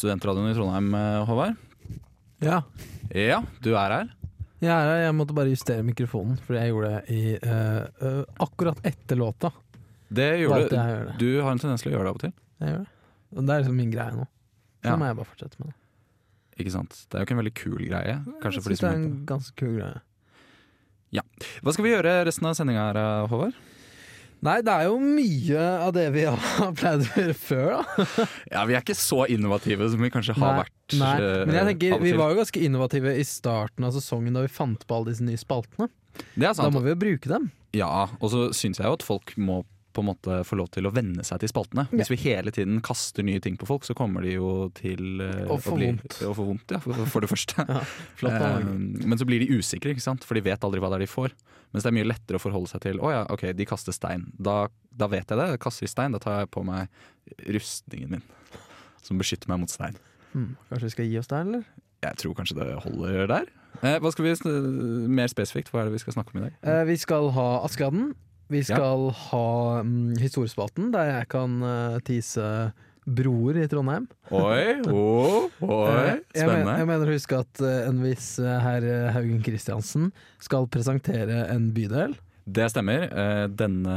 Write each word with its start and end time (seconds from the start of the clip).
studentradioen 0.00 0.50
i 0.52 0.56
Trondheim, 0.56 0.88
eh, 0.96 1.18
Håvard. 1.28 1.58
Ja. 2.40 2.62
Ja, 3.12 3.42
du 3.60 3.74
er 3.76 3.92
her. 3.98 4.10
Jeg 4.60 4.70
er 4.74 4.86
her, 4.90 4.98
jeg 5.06 5.16
måtte 5.16 5.34
bare 5.36 5.52
justere 5.52 5.84
mikrofonen, 5.84 6.36
fordi 6.44 6.60
jeg 6.60 6.72
gjorde 6.74 6.90
det 6.92 7.16
i 7.16 7.20
uh, 7.48 8.24
akkurat 8.44 8.80
etter 8.84 9.16
låta. 9.16 9.48
Det 10.12 10.26
gjorde 10.42 10.66
det. 10.68 11.14
Du 11.20 11.28
har 11.40 11.54
en 11.54 11.60
tendens 11.62 11.80
til 11.84 11.92
å 11.92 11.94
gjøre 11.94 12.08
det 12.08 12.10
av 12.12 12.18
og 12.18 12.24
til. 12.26 12.34
Jeg 12.60 12.74
gjør 12.74 12.82
det. 12.84 12.90
Og 13.30 13.46
det 13.46 13.54
er 13.54 13.62
liksom 13.62 13.78
min 13.78 13.92
greie 13.94 14.16
nå. 14.18 14.26
Så 14.80 14.90
Ja. 14.90 14.96
må 15.00 15.06
jeg 15.08 15.16
bare 15.16 15.30
fortsette 15.30 15.60
med 15.60 15.70
det. 15.70 15.76
Ikke 16.60 16.72
sant? 16.74 16.96
Det 17.08 17.16
er 17.16 17.22
jo 17.22 17.28
ikke 17.28 17.36
en 17.36 17.40
veldig 17.40 17.54
kul 17.56 17.80
greie. 17.88 18.14
Kanskje 18.42 18.60
Jeg 18.60 18.64
de 18.68 18.76
det 18.76 18.90
er 18.90 18.98
en 18.98 19.26
ganske 19.28 19.56
kul 19.56 19.74
greie. 19.78 20.00
Ja. 21.16 21.22
Hva 21.64 21.72
skal 21.72 21.86
vi 21.86 21.92
gjøre 21.94 22.14
resten 22.28 22.46
av 22.50 22.56
sendinga 22.58 22.84
her, 22.90 23.00
Håvard? 23.32 23.56
Nei, 24.40 24.56
det 24.64 24.72
er 24.72 24.86
jo 24.88 24.96
mye 25.02 25.64
av 25.84 25.90
det 25.92 26.06
vi 26.14 26.22
har 26.30 26.70
pleid 26.78 27.02
å 27.04 27.08
gjøre 27.20 27.36
før, 27.36 27.66
da. 27.76 28.06
Ja, 28.54 28.62
Vi 28.68 28.76
er 28.76 28.80
ikke 28.84 28.96
så 28.96 29.24
innovative 29.28 29.88
som 29.92 30.00
vi 30.00 30.12
kanskje 30.12 30.36
har 30.38 30.54
Nei, 30.54 30.62
vært. 30.62 30.96
Nei, 31.00 31.14
eh, 31.20 31.42
men 31.44 31.58
jeg 31.58 31.68
tenker 31.74 32.04
vi 32.04 32.14
var 32.18 32.32
jo 32.32 32.40
ganske 32.40 32.62
innovative 32.64 33.12
i 33.20 33.26
starten 33.28 33.88
av 33.88 33.92
sesongen 33.96 34.36
da 34.38 34.46
vi 34.46 34.52
fant 34.52 34.86
på 34.88 34.96
alle 34.96 35.12
disse 35.12 35.26
nye 35.26 35.40
spaltene. 35.40 35.90
Det 36.34 36.48
er 36.48 36.56
Da 36.56 36.70
må 36.72 36.80
vi 36.84 36.94
jo 36.94 37.00
bruke 37.04 37.30
dem. 37.30 37.50
Ja, 37.76 38.08
og 38.18 38.32
så 38.32 38.48
syns 38.56 38.80
jeg 38.80 38.88
jo 38.88 38.96
at 38.96 39.04
folk 39.06 39.36
må 39.38 39.60
på 39.92 40.02
en 40.04 40.08
måte 40.10 40.36
få 40.46 40.56
lov 40.60 40.68
til 40.74 40.86
å 40.86 40.92
venne 40.94 41.24
seg 41.26 41.40
til 41.42 41.50
spaltene. 41.50 41.84
Ja. 41.90 41.98
Hvis 42.00 42.10
vi 42.12 42.18
hele 42.22 42.52
tiden 42.54 42.80
kaster 42.86 43.24
nye 43.26 43.40
ting 43.42 43.56
på 43.60 43.66
folk, 43.68 43.84
så 43.88 43.94
kommer 43.98 44.22
de 44.26 44.36
jo 44.36 44.50
til 44.78 45.20
eh, 45.24 45.44
Å 45.50 45.56
få 45.60 45.74
bli- 45.78 45.88
vondt. 45.92 46.18
Å 46.26 46.34
få 46.36 46.46
vondt, 46.48 46.74
ja, 46.76 46.78
for, 46.84 47.00
for 47.10 47.26
det 47.26 47.30
første. 47.32 47.64
Ja, 47.68 47.82
Eh, 48.30 48.64
men 48.70 49.18
så 49.18 49.26
blir 49.26 49.40
de 49.42 49.50
usikre, 49.58 49.90
ikke 49.94 50.04
sant? 50.04 50.24
for 50.24 50.38
de 50.38 50.44
vet 50.46 50.62
aldri 50.66 50.78
hva 50.82 50.90
det 50.92 51.00
er 51.00 51.04
de 51.06 51.10
får. 51.10 51.34
Mens 51.72 51.84
det 51.86 51.90
er 51.90 51.96
mye 51.98 52.08
lettere 52.10 52.38
å 52.38 52.42
forholde 52.42 52.70
seg 52.70 52.82
til 52.84 52.98
å 53.02 53.10
ja, 53.12 53.20
ok, 53.30 53.48
de 53.58 53.66
kaster 53.68 53.94
stein. 53.94 54.28
Da, 54.38 54.68
da 54.90 55.06
vet 55.10 55.30
jeg 55.30 55.38
det. 55.40 55.48
Kaster 55.62 55.86
de 55.86 55.90
stein, 55.92 56.14
da 56.14 56.20
tar 56.22 56.40
jeg 56.42 56.50
på 56.54 56.62
meg 56.66 56.88
rustningen 57.46 58.16
min. 58.16 58.24
Som 59.06 59.18
beskytter 59.20 59.50
meg 59.50 59.62
mot 59.62 59.70
stein. 59.72 59.96
Hmm, 60.34 60.52
kanskje 60.70 60.88
vi 60.90 60.94
skal 60.94 61.08
gi 61.10 61.18
oss 61.22 61.30
der, 61.30 61.46
eller? 61.46 61.64
Jeg 62.04 62.16
tror 62.22 62.34
kanskje 62.38 62.56
det 62.60 62.68
holder 62.84 63.26
der. 63.30 63.48
Eh, 63.84 63.98
hva 64.02 64.10
skal 64.12 64.26
vi 64.26 64.34
Mer 65.12 65.30
spesifikt, 65.30 65.70
hva 65.72 65.82
er 65.82 65.90
det 65.90 65.98
vi 65.98 66.02
skal 66.02 66.16
snakke 66.16 66.34
om 66.34 66.40
i 66.40 66.46
dag? 66.48 66.56
Eh, 66.64 66.82
vi 66.88 66.96
skal 67.00 67.30
ha 67.36 67.48
Askeladden. 67.66 68.12
Vi 68.50 68.62
skal 68.66 69.10
ha 69.30 69.46
um, 69.80 70.10
Historiespalten, 70.18 70.90
der 70.94 71.04
jeg 71.20 71.28
kan 71.30 71.62
uh, 71.62 71.98
tise 72.06 72.72
broer 73.10 73.56
i 73.62 73.66
Trondheim. 73.70 74.06
Oi, 74.30 74.80
oh, 74.92 75.48
oi, 75.64 75.90
Eh, 75.90 75.96
jeg, 76.10 76.18
men, 76.20 76.20
spennende. 76.34 76.74
jeg 76.78 76.86
mener 76.90 77.06
å 77.08 77.14
huske 77.16 77.38
at 77.42 77.54
eh, 77.64 77.86
en 77.88 77.98
viss 78.04 78.28
eh, 78.42 78.58
herr 78.62 78.82
eh, 78.86 79.12
Haugen 79.16 79.42
Christiansen 79.46 80.04
skal 80.42 80.66
presentere 80.70 81.38
en 81.50 81.64
bydel. 81.74 82.12
Det 82.50 82.66
stemmer. 82.72 83.00
Eh, 83.08 83.46
Denne 83.54 83.96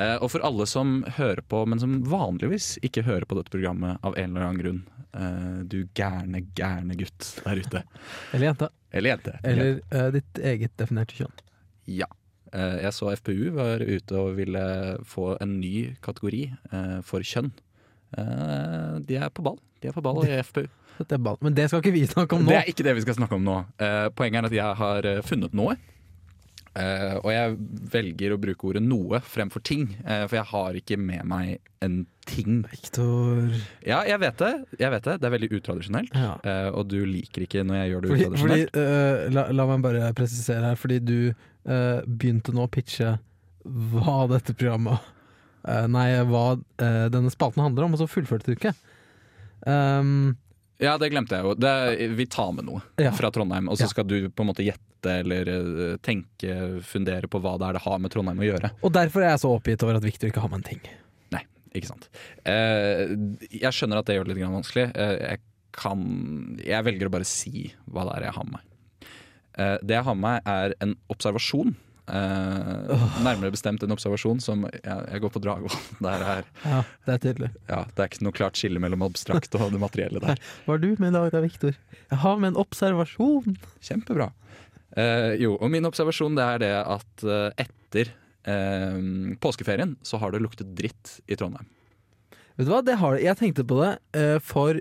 Eh, 0.00 0.16
og 0.16 0.30
for 0.32 0.44
alle 0.46 0.64
som 0.68 1.02
hører 1.18 1.42
på, 1.44 1.64
men 1.68 1.80
som 1.82 1.98
vanligvis 2.08 2.78
ikke 2.84 3.04
hører 3.04 3.26
på 3.28 3.36
dette 3.36 3.52
programmet 3.52 4.00
av 4.06 4.16
en 4.16 4.30
eller 4.32 4.46
annen 4.46 4.62
grunn, 4.62 4.80
eh, 5.12 5.58
du 5.68 5.82
gærne, 5.98 6.40
gærne 6.56 6.96
gutt 6.96 7.34
der 7.44 7.60
ute. 7.60 7.84
Eller 8.32 8.48
jente. 8.48 8.70
Eller 8.92 9.12
jente. 9.12 9.36
Eller 9.44 9.80
eh, 9.92 10.08
ditt 10.16 10.40
eget 10.52 10.76
definerte 10.80 11.18
kjønn. 11.20 11.44
Ja. 11.92 12.08
Eh, 12.52 12.78
jeg 12.86 12.96
så 12.96 13.12
FPU 13.20 13.50
var 13.58 13.84
ute 13.84 14.16
og 14.22 14.38
ville 14.40 14.64
få 15.08 15.34
en 15.44 15.58
ny 15.60 15.92
kategori 16.04 16.46
for 17.04 17.24
kjønn. 17.24 17.52
De 18.12 19.16
er 19.16 19.30
på 19.32 19.44
ball. 19.44 19.60
De 19.80 19.88
er 19.88 19.94
på 19.96 20.02
ball 20.04 20.20
i 20.26 20.34
FPU. 20.44 20.66
Men 21.40 21.54
det 21.56 21.70
skal 21.70 21.80
ikke 21.80 21.94
vi 21.94 22.02
snakke 22.06 22.36
om 22.36 22.44
nå. 22.44 22.52
Det 22.52 22.58
er 22.58 22.68
ikke 22.68 22.84
det 22.84 22.92
vi 22.98 23.04
skal 23.04 23.16
snakke 23.16 23.38
om 23.38 23.46
nå. 23.46 23.54
Poenget 24.16 24.42
er 24.42 24.48
at 24.50 24.56
jeg 24.56 24.76
har 24.82 25.08
funnet 25.24 25.56
noe. 25.56 25.78
Eh, 26.74 27.18
og 27.20 27.28
jeg 27.28 27.56
velger 27.92 28.32
å 28.32 28.38
bruke 28.40 28.64
ordet 28.70 28.80
'noe' 28.82 29.18
fremfor 29.20 29.60
'ting', 29.60 29.90
uh, 30.08 30.26
for 30.26 30.36
jeg 30.38 30.44
har 30.48 30.72
ikke 30.78 30.96
med 30.98 31.24
meg 31.28 31.58
en 31.82 32.06
ting. 32.24 32.62
Victor 32.70 33.50
Ja, 33.84 34.02
jeg 34.08 34.18
vet 34.20 34.38
det, 34.38 34.52
jeg 34.78 34.90
vet 34.90 35.02
det. 35.04 35.20
det 35.20 35.26
er 35.28 35.34
veldig 35.38 35.50
utradisjonelt. 35.60 36.14
ja. 36.14 36.38
Uh, 36.46 36.70
og 36.78 36.88
du 36.88 37.04
liker 37.04 37.42
ikke 37.44 37.60
når 37.66 37.76
jeg 37.82 37.90
gjør 37.92 38.00
det 38.00 38.10
Fordi, 38.10 38.24
fordi 38.24 38.64
utradisjonelt. 38.64 38.76
eh, 38.76 39.30
la, 39.36 39.46
la 39.52 39.66
meg 39.66 39.82
bare 39.82 40.12
presisere 40.14 40.62
her, 40.64 40.76
fordi 40.76 40.98
du 41.04 41.34
begynte 42.08 42.50
nå 42.56 42.64
å 42.64 42.70
pitche 42.70 43.18
hva 43.64 44.26
dette 44.28 44.54
programmet 44.56 44.98
Nei, 45.62 46.08
hva 46.26 46.56
denne 46.76 47.30
spalten 47.30 47.62
handler 47.62 47.84
om, 47.84 47.92
og 47.94 48.00
så 48.00 48.08
fullførte 48.10 48.46
du 48.50 48.56
ikke. 48.56 48.72
Um, 49.64 50.36
Ja, 50.82 50.96
det 50.98 51.12
glemte 51.12 51.36
jeg 51.36 51.44
jo. 51.46 51.52
Det, 51.54 52.08
vi 52.18 52.26
tar 52.26 52.50
med 52.56 52.64
noe 52.66 52.82
Ja. 52.98 53.12
fra 53.14 53.30
Trondheim, 53.30 53.68
og 53.70 53.78
så 53.78 53.86
skal 53.88 54.02
du 54.04 54.28
på 54.30 54.42
en 54.42 54.48
måte 54.50 54.64
gjette 54.66 54.80
eller 55.10 55.48
eh, 55.52 55.96
tenke, 56.04 56.56
fundere 56.86 57.26
på 57.30 57.40
hva 57.42 57.56
det 57.60 57.68
er 57.68 57.78
det 57.78 57.82
har 57.86 57.98
med 57.98 58.12
Trondheim 58.14 58.38
å 58.42 58.48
gjøre. 58.48 58.70
og 58.82 58.92
derfor 58.94 59.22
er 59.24 59.30
jeg 59.34 59.42
så 59.44 59.52
oppgitt 59.56 59.82
over 59.86 59.96
at 59.98 60.04
Victor 60.06 60.28
ikke 60.30 60.40
har 60.44 60.52
med 60.52 60.62
en 60.62 60.68
ting. 60.70 60.82
Nei, 61.34 61.42
ikke 61.74 61.90
sant. 61.92 62.08
Eh, 62.44 63.14
jeg 63.50 63.72
skjønner 63.74 63.98
at 64.02 64.06
det 64.10 64.16
gjør 64.18 64.28
det 64.30 64.36
litt 64.38 64.46
vanskelig. 64.46 64.88
Eh, 64.94 65.16
jeg 65.32 65.42
kan 65.72 66.02
Jeg 66.60 66.84
velger 66.84 67.08
å 67.08 67.14
bare 67.14 67.24
si 67.24 67.70
hva 67.88 68.02
det 68.04 68.18
er 68.18 68.26
jeg 68.28 68.36
har 68.36 68.44
med 68.44 68.58
meg. 68.58 68.68
Det 69.84 69.94
jeg 69.98 70.04
har 70.04 70.14
med 70.16 70.22
meg, 70.26 70.42
er 70.48 70.74
en 70.84 70.92
observasjon. 71.12 71.74
Eh, 72.12 72.92
Nærmere 73.24 73.52
bestemt 73.54 73.82
en 73.86 73.92
observasjon 73.94 74.40
som 74.42 74.64
Jeg, 74.66 74.82
jeg 75.12 75.20
går 75.22 75.32
på 75.32 75.40
Dragvoll. 75.44 75.76
Der 76.04 76.24
er, 76.34 76.42
Ja, 76.66 76.80
det 77.06 77.14
er 77.14 77.20
tydelig. 77.24 77.50
ja, 77.70 77.80
det 77.88 78.04
er 78.04 78.10
ikke 78.10 78.24
noe 78.26 78.36
klart 78.36 78.58
skille 78.60 78.80
mellom 78.82 79.04
abstrakt 79.06 79.54
og 79.56 79.72
det 79.72 79.80
materielle 79.80 80.20
der. 80.24 80.40
Hva 80.66 80.74
har 80.74 80.82
du 80.82 80.88
med 80.98 81.12
i 81.12 81.16
dag 81.16 81.30
da, 81.32 81.40
Victor? 81.44 81.76
Jeg 82.10 82.18
har 82.24 82.36
med 82.42 82.52
en 82.52 82.60
observasjon. 82.64 83.56
Kjempebra. 83.80 84.30
Eh, 84.98 85.34
jo, 85.40 85.54
og 85.56 85.70
min 85.72 85.88
observasjon 85.88 86.36
det 86.36 86.44
er 86.44 86.62
det 86.62 86.72
at 86.80 87.24
eh, 87.24 87.64
etter 87.64 88.10
eh, 88.48 88.98
påskeferien 89.40 89.94
så 90.04 90.20
har 90.20 90.34
det 90.34 90.42
luktet 90.44 90.74
dritt 90.76 91.18
i 91.26 91.38
Trondheim. 91.38 91.68
Vet 92.58 92.68
du 92.68 92.72
hva, 92.74 92.82
det 92.84 92.98
har, 93.00 93.16
jeg 93.20 93.38
tenkte 93.40 93.64
på 93.68 93.80
det 93.80 93.94
eh, 94.18 94.36
for 94.44 94.80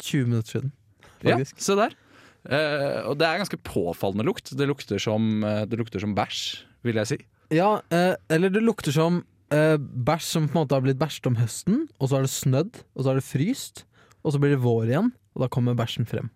20 0.00 0.30
minutter 0.30 0.56
siden. 0.56 0.72
Ja, 1.24 1.38
se 1.44 1.76
der. 1.78 1.92
Eh, 2.44 2.98
og 3.08 3.16
det 3.20 3.28
er 3.28 3.40
ganske 3.40 3.60
påfallende 3.64 4.26
lukt. 4.26 4.52
Det 4.56 4.68
lukter 4.68 5.00
som, 5.00 5.44
eh, 5.44 5.64
det 5.68 5.78
lukter 5.80 6.00
som 6.00 6.16
bæsj, 6.16 6.40
vil 6.84 7.00
jeg 7.00 7.10
si. 7.12 7.18
Ja, 7.52 7.80
eh, 7.92 8.14
eller 8.32 8.52
det 8.52 8.64
lukter 8.64 8.92
som 8.92 9.22
eh, 9.52 9.76
bæsj 9.76 10.30
som 10.36 10.48
på 10.48 10.56
en 10.56 10.64
måte 10.64 10.76
har 10.76 10.84
blitt 10.84 11.00
bæsjet 11.00 11.28
om 11.28 11.36
høsten, 11.40 11.84
og 12.00 12.08
så 12.08 12.18
har 12.18 12.24
det 12.26 12.32
snødd, 12.32 12.80
og 12.96 13.04
så 13.04 13.12
har 13.12 13.20
det 13.20 13.28
fryst, 13.28 13.84
og 14.24 14.32
så 14.32 14.40
blir 14.40 14.56
det 14.56 14.64
vår 14.64 14.88
igjen, 14.88 15.12
og 15.36 15.44
da 15.44 15.50
kommer 15.52 15.76
bæsjen 15.76 16.08
frem. 16.08 16.32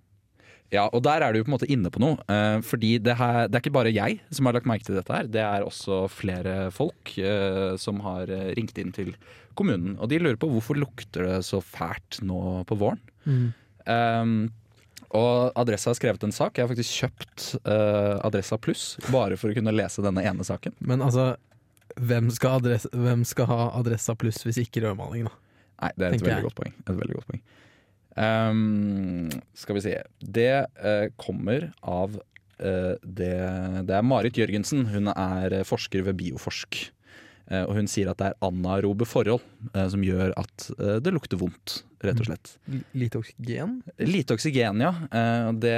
Ja, 0.74 0.84
og 0.92 1.00
der 1.06 1.24
er 1.24 1.32
du 1.32 1.40
på 1.40 1.48
en 1.48 1.54
måte 1.54 1.68
inne 1.70 1.90
på 1.92 2.00
noe. 2.02 2.18
Uh, 2.28 2.60
fordi 2.66 2.96
det, 3.00 3.16
her, 3.16 3.46
det 3.48 3.56
er 3.56 3.64
ikke 3.64 3.76
bare 3.78 3.94
jeg 3.94 4.18
som 4.34 4.48
har 4.48 4.58
lagt 4.58 4.68
merke 4.68 4.84
til 4.84 4.98
dette 4.98 5.14
her. 5.14 5.28
Det 5.32 5.40
er 5.40 5.64
også 5.64 6.02
flere 6.12 6.68
folk 6.74 7.14
uh, 7.22 7.72
som 7.80 8.02
har 8.04 8.28
eh, 8.32 8.52
ringt 8.58 8.78
inn 8.80 8.92
til 8.94 9.14
kommunen. 9.58 9.96
Og 9.96 10.12
de 10.12 10.20
lurer 10.20 10.38
på 10.40 10.50
hvorfor 10.52 10.78
lukter 10.78 11.24
det 11.24 11.40
så 11.48 11.62
fælt 11.64 12.20
nå 12.26 12.62
på 12.68 12.78
våren. 12.78 13.00
Um, 13.88 14.50
og 15.16 15.56
Adressa 15.56 15.88
har 15.88 15.96
skrevet 15.96 16.24
en 16.26 16.34
sak. 16.36 16.58
Jeg 16.58 16.66
har 16.66 16.72
faktisk 16.72 17.00
kjøpt 17.00 17.46
uh, 17.64 18.20
Adressa 18.28 18.58
Pluss 18.60 18.98
bare 19.08 19.38
for 19.40 19.48
å 19.48 19.56
kunne 19.56 19.72
lese 19.72 20.04
denne 20.04 20.24
ene 20.28 20.44
saken. 20.44 20.76
Men 20.84 21.00
altså, 21.04 21.32
hvem 21.96 22.28
skal, 22.34 22.60
adresse, 22.60 22.90
hvem 22.92 23.24
skal 23.26 23.48
ha 23.48 23.62
Adressa 23.78 24.14
pluss 24.18 24.44
hvis 24.46 24.60
ikke 24.62 24.84
rødmaling, 24.84 25.26
da? 25.28 25.32
Nei, 25.78 25.90
det 25.96 26.04
er 26.04 26.16
et 26.16 26.26
veldig 26.26 26.48
godt 26.50 26.58
poeng. 26.58 26.76
Et 26.84 26.92
veldig 26.92 27.16
godt 27.16 27.30
poeng. 27.30 27.42
Ehm, 28.18 29.30
skal 29.54 29.78
vi 29.78 29.84
se. 29.84 29.96
Det 30.18 30.52
uh, 30.82 31.06
kommer 31.16 31.70
av 31.80 32.18
uh, 32.18 32.94
det 33.02 33.34
Det 33.86 33.98
er 33.98 34.06
Marit 34.06 34.38
Jørgensen. 34.38 34.88
Hun 34.92 35.12
er 35.14 35.60
eh, 35.60 35.66
forsker 35.66 36.06
ved 36.08 36.18
Bioforsk. 36.18 36.88
Uh, 37.48 37.62
og 37.64 37.78
hun 37.78 37.86
sier 37.88 38.10
at 38.10 38.18
det 38.20 38.32
er 38.32 38.40
anarobe 38.44 39.06
forhold 39.08 39.44
som 39.92 40.02
gjør 40.04 40.32
at 40.36 40.64
det 41.04 41.10
lukter 41.12 41.38
vondt, 41.40 41.82
rett 42.04 42.20
og 42.22 42.28
slett. 42.28 42.50
Lite 42.96 43.20
oksygen? 43.20 43.72
Lite 44.00 44.36
oksygen, 44.36 44.80
ja. 44.80 44.92
Det, 45.60 45.72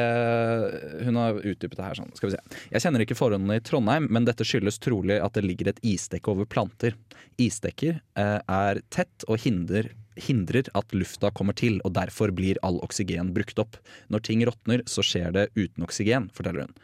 hun 1.06 1.18
har 1.18 1.38
utdypet 1.40 1.78
det 1.78 1.86
her 1.86 1.98
sånn. 1.98 2.12
Skal 2.14 2.30
vi 2.30 2.34
se. 2.36 2.60
Jeg 2.74 2.84
kjenner 2.84 3.04
ikke 3.04 3.16
forholdene 3.18 3.56
i 3.58 3.64
Trondheim, 3.66 4.06
men 4.12 4.28
dette 4.28 4.46
skyldes 4.46 4.78
trolig 4.84 5.16
at 5.22 5.34
det 5.34 5.46
ligger 5.46 5.72
et 5.72 5.82
isdekke 5.86 6.30
over 6.30 6.46
planter. 6.50 6.94
Isdekker 7.40 7.98
er 8.14 8.82
tett 8.94 9.26
og 9.26 9.42
hindrer, 9.42 9.90
hindrer 10.24 10.68
at 10.78 10.94
lufta 10.96 11.30
kommer 11.36 11.56
til, 11.56 11.78
og 11.84 11.94
derfor 11.96 12.32
blir 12.36 12.60
all 12.66 12.80
oksygen 12.84 13.32
brukt 13.36 13.60
opp. 13.62 13.78
Når 14.12 14.24
ting 14.26 14.44
råtner, 14.46 14.84
så 14.90 15.04
skjer 15.06 15.32
det 15.36 15.48
uten 15.58 15.86
oksygen, 15.86 16.28
forteller 16.36 16.66
hun. 16.66 16.76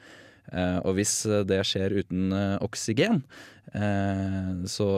Eh, 0.53 0.79
og 0.87 0.97
hvis 0.99 1.15
det 1.49 1.61
skjer 1.67 1.97
uten 1.99 2.33
eh, 2.33 2.56
oksygen, 2.65 3.23
eh, 3.75 4.50
så 4.71 4.88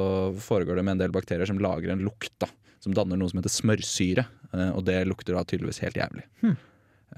foregår 0.44 0.78
det 0.78 0.86
med 0.86 0.98
en 0.98 1.04
del 1.06 1.14
bakterier 1.14 1.48
som 1.48 1.60
lager 1.62 1.94
en 1.94 2.04
lukt, 2.04 2.34
da. 2.42 2.50
Som 2.84 2.94
danner 2.94 3.18
noe 3.18 3.30
som 3.32 3.40
heter 3.40 3.54
smørsyre. 3.54 4.26
eh, 4.52 4.70
og 4.70 4.84
det 4.86 5.00
lukter 5.08 5.34
da 5.34 5.44
tydeligvis 5.44 5.82
helt 5.84 5.98
jævlig. 5.98 6.26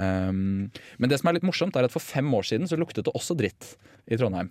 Um, 0.01 0.71
men 1.03 1.11
det 1.11 1.19
som 1.21 1.29
er 1.29 1.37
litt 1.37 1.45
morsomt, 1.45 1.77
er 1.77 1.85
at 1.85 1.93
for 1.93 2.01
fem 2.01 2.29
år 2.33 2.47
siden 2.47 2.71
så 2.71 2.79
luktet 2.79 3.05
det 3.05 3.13
også 3.19 3.35
dritt 3.37 3.75
i 4.09 4.17
Trondheim. 4.17 4.49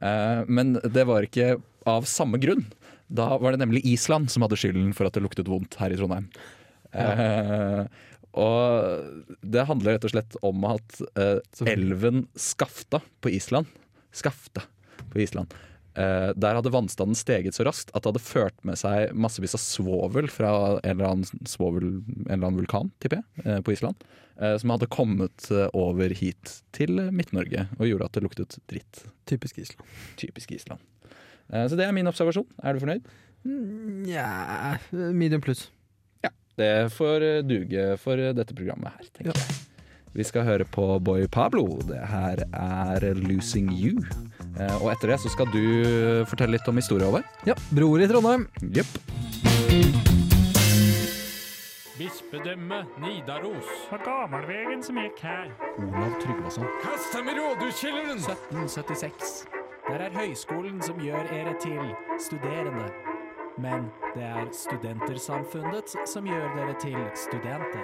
Eh, 0.00 0.42
men 0.46 0.76
det 0.84 1.06
var 1.08 1.26
ikke 1.26 1.56
av 1.88 2.06
samme 2.08 2.38
grunn. 2.42 2.64
Da 3.12 3.36
var 3.38 3.52
det 3.52 3.60
nemlig 3.62 3.84
Island 3.88 4.30
som 4.32 4.42
hadde 4.46 4.56
skylden 4.60 4.94
for 4.96 5.08
at 5.08 5.16
det 5.16 5.24
luktet 5.24 5.50
vondt 5.50 5.76
her 5.80 5.92
i 5.92 5.98
Trondheim. 6.00 6.30
Eh, 6.92 7.84
og 8.32 9.38
det 9.44 9.66
handler 9.68 9.96
rett 9.96 10.06
og 10.08 10.12
slett 10.14 10.36
om 10.44 10.64
at 10.68 10.98
eh, 11.20 11.38
elven 11.68 12.26
Skafta 12.36 13.02
på 13.20 13.32
Island 13.32 13.68
Skafta 14.12 14.62
på 15.12 15.20
Island 15.20 15.52
eh, 15.96 16.30
Der 16.36 16.56
hadde 16.56 16.72
vannstanden 16.72 17.16
steget 17.16 17.56
så 17.56 17.64
raskt 17.68 17.92
at 17.92 18.04
det 18.04 18.12
hadde 18.12 18.24
ført 18.24 18.56
med 18.68 18.80
seg 18.80 19.12
massevis 19.16 19.56
av 19.56 19.60
svovel 19.64 20.28
fra 20.32 20.52
en 20.80 20.94
eller 20.94 21.10
annen, 21.10 21.44
svovel, 21.48 21.88
en 22.04 22.28
eller 22.28 22.46
annen 22.50 22.60
vulkan, 22.60 22.92
tipper 23.00 23.20
jeg, 23.22 23.44
eh, 23.46 23.60
på 23.64 23.72
Island. 23.76 24.04
eh, 24.40 24.56
Som 24.60 24.72
hadde 24.76 24.88
kommet 24.92 25.48
eh, 25.52 25.68
over 25.72 26.12
hit 26.16 26.58
til 26.76 27.08
Midt-Norge 27.12 27.68
og 27.78 27.88
gjorde 27.88 28.08
at 28.08 28.16
det 28.16 28.24
luktet 28.28 28.58
dritt. 28.72 29.04
Typisk 29.28 29.60
Island. 29.64 29.92
Typisk 30.20 30.52
Island. 30.56 30.80
Eh, 31.52 31.66
Så 31.68 31.76
det 31.76 31.84
er 31.86 31.92
min 31.92 32.06
observasjon. 32.08 32.46
Er 32.62 32.72
du 32.74 32.80
fornøyd? 32.80 33.04
Nja 33.44 34.78
Medium 34.92 35.40
pluss. 35.42 35.70
Ja. 36.24 36.30
Det 36.56 36.92
får 36.94 37.22
eh, 37.26 37.42
duge 37.42 37.96
for 37.98 38.18
eh, 38.18 38.32
dette 38.36 38.54
programmet 38.54 38.92
her, 38.96 39.08
tenker 39.12 39.32
jeg. 39.36 39.60
Vi 40.12 40.24
skal 40.28 40.44
høre 40.44 40.66
på 40.68 40.84
Boy 41.00 41.24
Pablo. 41.26 41.64
Det 41.88 41.96
her 42.10 42.42
er 42.52 43.00
'Losing 43.14 43.70
You'. 43.72 44.04
Eh, 44.60 44.82
Og 44.82 44.92
etter 44.92 45.08
det 45.08 45.20
så 45.20 45.30
skal 45.32 45.46
du 45.46 46.24
fortelle 46.28 46.52
litt 46.58 46.68
om 46.68 46.76
historien 46.76 47.10
vår. 47.12 47.24
Ja, 47.48 47.54
Bror 47.72 47.98
i 48.00 48.06
Trondheim. 48.06 48.46
Jepp. 48.60 48.92
Bispedømme 51.98 52.84
Nidaros. 53.00 53.68
På 53.90 53.96
gammelvegen 54.04 54.82
som 54.84 54.96
gikk 54.96 55.20
her. 55.22 55.48
Olav 55.78 56.14
Tryggvason. 56.22 56.66
Kast 56.82 57.12
dem 57.16 57.28
i 57.28 57.34
rådhuskjelleren! 57.38 58.18
1776. 58.18 59.44
Der 59.88 59.98
er 60.06 60.14
høyskolen 60.14 60.78
som 60.84 61.00
gjør 61.02 61.26
dere 61.30 61.54
til 61.62 61.80
studerende. 62.22 62.86
Men 63.60 63.88
det 64.14 64.24
er 64.24 64.46
studentersamfunnet 64.56 65.90
som 66.08 66.28
gjør 66.28 66.54
dere 66.56 66.76
til 66.80 66.98
studenter. 67.18 67.82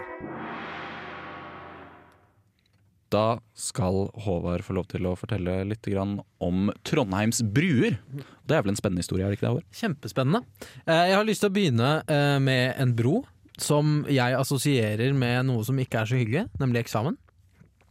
Da 3.13 3.39
skal 3.57 4.07
Håvard 4.25 4.63
få 4.67 4.77
lov 4.77 4.87
til 4.93 5.09
å 5.09 5.15
fortelle 5.17 5.63
litt 5.69 5.87
om 5.99 6.69
Trondheims 6.85 7.41
bruer. 7.43 7.97
Det 8.45 8.57
er 8.57 8.65
vel 8.65 8.75
en 8.75 8.79
spennende 8.81 9.01
historie, 9.05 9.25
er 9.25 9.33
det 9.33 9.39
ikke 9.39 9.47
det, 9.49 9.53
Håvard? 9.55 9.69
Kjempespennende. 9.81 10.43
Eh, 10.87 11.05
Jeg 11.09 11.17
har 11.17 11.25
lyst 11.29 11.43
til 11.45 11.51
å 11.51 11.57
begynne 11.57 11.93
eh, 12.07 12.39
med 12.39 12.77
en 12.79 12.93
bro 12.97 13.23
som 13.59 14.05
jeg 14.07 14.37
assosierer 14.39 15.17
med 15.17 15.49
noe 15.49 15.65
som 15.67 15.81
ikke 15.81 16.03
er 16.05 16.11
så 16.13 16.21
hyggelig, 16.21 16.45
nemlig 16.61 16.85
eksamen. 16.85 17.17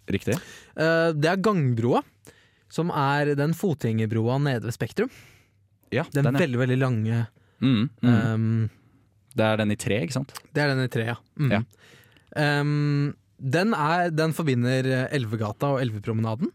Riktig. 0.08 0.38
Eh, 0.78 1.10
Det 1.18 1.34
er 1.34 1.42
gangbroa, 1.44 2.04
som 2.74 2.92
er 2.92 3.34
den 3.40 3.56
fotgjengerbroa 3.58 4.38
nede 4.44 4.68
ved 4.68 4.76
Spektrum. 4.76 5.12
Ja, 5.94 6.04
Den, 6.12 6.28
den 6.28 6.40
veldig, 6.42 6.60
veldig 6.66 6.80
lange 6.82 7.26
Mm, 7.58 7.88
mm. 8.04 8.10
Um, 8.34 8.70
Det 9.34 9.46
er 9.46 9.58
den 9.58 9.72
i 9.74 9.78
tre, 9.80 9.96
ikke 10.06 10.14
sant? 10.14 10.34
Det 10.54 10.62
er 10.62 10.70
den 10.74 10.84
i 10.84 10.92
tre, 10.94 11.08
ja. 11.10 11.16
Mm. 11.42 11.54
Ja. 11.56 11.62
Um, 12.62 13.16
den, 13.38 13.74
er, 13.74 14.12
den 14.14 14.34
forbinder 14.34 14.86
eh, 14.86 15.08
Elvegata 15.18 15.72
og 15.76 15.82
Elvepromenaden. 15.82 16.52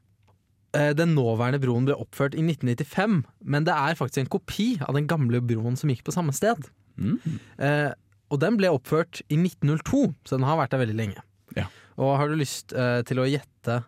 Eh, 0.75 0.93
Den 0.99 1.15
nåværende 1.15 1.61
broen 1.63 1.87
ble 1.87 1.95
oppført 1.99 2.35
i 2.35 2.43
1995, 2.43 3.23
men 3.45 3.67
det 3.69 3.75
er 3.75 3.99
faktisk 3.99 4.25
en 4.25 4.33
kopi 4.33 4.69
av 4.83 4.97
den 4.99 5.07
gamle 5.11 5.43
broen 5.45 5.79
som 5.79 5.93
gikk 5.93 6.05
på 6.07 6.15
samme 6.15 6.35
sted. 6.35 6.67
Mm. 6.97 7.19
Eh, 7.59 7.91
og 8.33 8.41
den 8.41 8.57
ble 8.59 8.73
oppført 8.73 9.21
i 9.29 9.37
1902, 9.39 10.07
så 10.25 10.39
den 10.39 10.47
har 10.49 10.59
vært 10.59 10.75
der 10.75 10.83
veldig 10.83 10.99
lenge. 10.99 11.23
Ja. 11.59 11.67
Og 12.01 12.17
har 12.19 12.31
du 12.31 12.39
lyst 12.41 12.73
eh, 12.73 13.03
til 13.07 13.21
å 13.21 13.29
gjette 13.29 13.83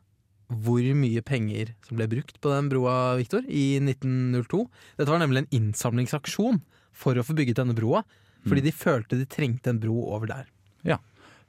hvor 0.52 0.82
mye 0.94 1.22
penger 1.24 1.74
som 1.86 1.96
ble 1.96 2.06
brukt 2.10 2.40
på 2.40 2.50
den 2.52 2.68
broa, 2.68 3.16
Viktor, 3.16 3.42
i 3.48 3.78
1902? 3.80 4.68
Dette 4.98 5.08
var 5.10 5.18
nemlig 5.22 5.44
en 5.44 5.52
innsamlingsaksjon 5.60 6.60
for 6.92 7.14
å 7.16 7.24
få 7.24 7.34
bygget 7.34 7.56
denne 7.62 7.74
broa, 7.74 8.04
fordi 8.44 8.60
Mm. 8.60 8.64
de 8.64 8.72
følte 8.72 9.16
de 9.18 9.24
trengte 9.26 9.70
en 9.72 9.78
bro 9.80 9.96
over 10.14 10.26
der. 10.26 10.46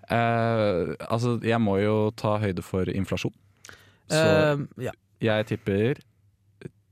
Eh, 0.07 0.94
altså, 1.09 1.39
jeg 1.42 1.57
må 1.63 1.80
jo 1.81 2.12
ta 2.15 2.36
høyde 2.38 2.62
for 2.63 2.86
inflasjon. 2.86 3.33
Så 4.07 4.19
Eh, 4.21 4.59
ja. 4.86 4.92
jeg 5.19 5.47
tipper 5.50 5.97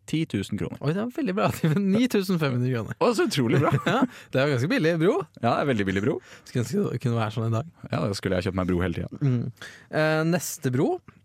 10 0.10 0.26
000 0.34 0.58
kroner. 0.58 0.80
Oi, 0.82 0.94
det 0.94 1.04
var 1.04 1.12
veldig 1.14 1.36
bra. 1.38 1.48
9500 1.78 2.72
kroner. 2.74 2.96
Å, 3.00 3.12
så 3.16 3.28
utrolig 3.30 3.60
bra! 3.62 3.70
Ja, 3.86 4.00
det 4.34 4.42
er 4.42 4.48
jo 4.50 4.56
ganske 4.58 4.72
billig 4.74 4.96
bro. 5.00 5.14
Ja, 5.44 5.54
det 5.54 5.60
er 5.62 5.70
veldig 5.70 5.86
billig 5.92 6.04
bro. 6.08 6.16
Skulle 6.44 6.64
ønske 6.66 6.88
det 6.92 7.02
kunne 7.06 7.20
være 7.22 7.36
sånn 7.38 7.46
en 7.52 7.58
dag. 7.60 7.70
Ja, 7.92 8.00
Da 8.08 8.14
skulle 8.18 8.40
jeg 8.42 8.48
kjøpt 8.50 8.60
meg 8.64 8.68
bro 8.72 8.82
hele 8.82 8.98
tida. 8.98 9.22
Mm. 9.22 9.52
Eh, 9.94 10.24
neste 10.34 10.74
bro 10.74 10.90
Ja. 10.98 11.20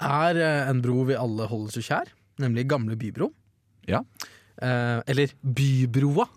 Er 0.00 0.36
eh, 0.36 0.68
en 0.70 0.80
bro 0.84 1.04
vi 1.08 1.14
alle 1.18 1.46
holder 1.48 1.70
så 1.78 1.82
kjær, 1.84 2.10
nemlig 2.38 2.66
Gamle 2.68 2.96
Bybro. 2.96 3.30
Ja. 3.88 4.02
Eh, 4.60 5.00
eller 5.06 5.32
Bybroa, 5.42 6.28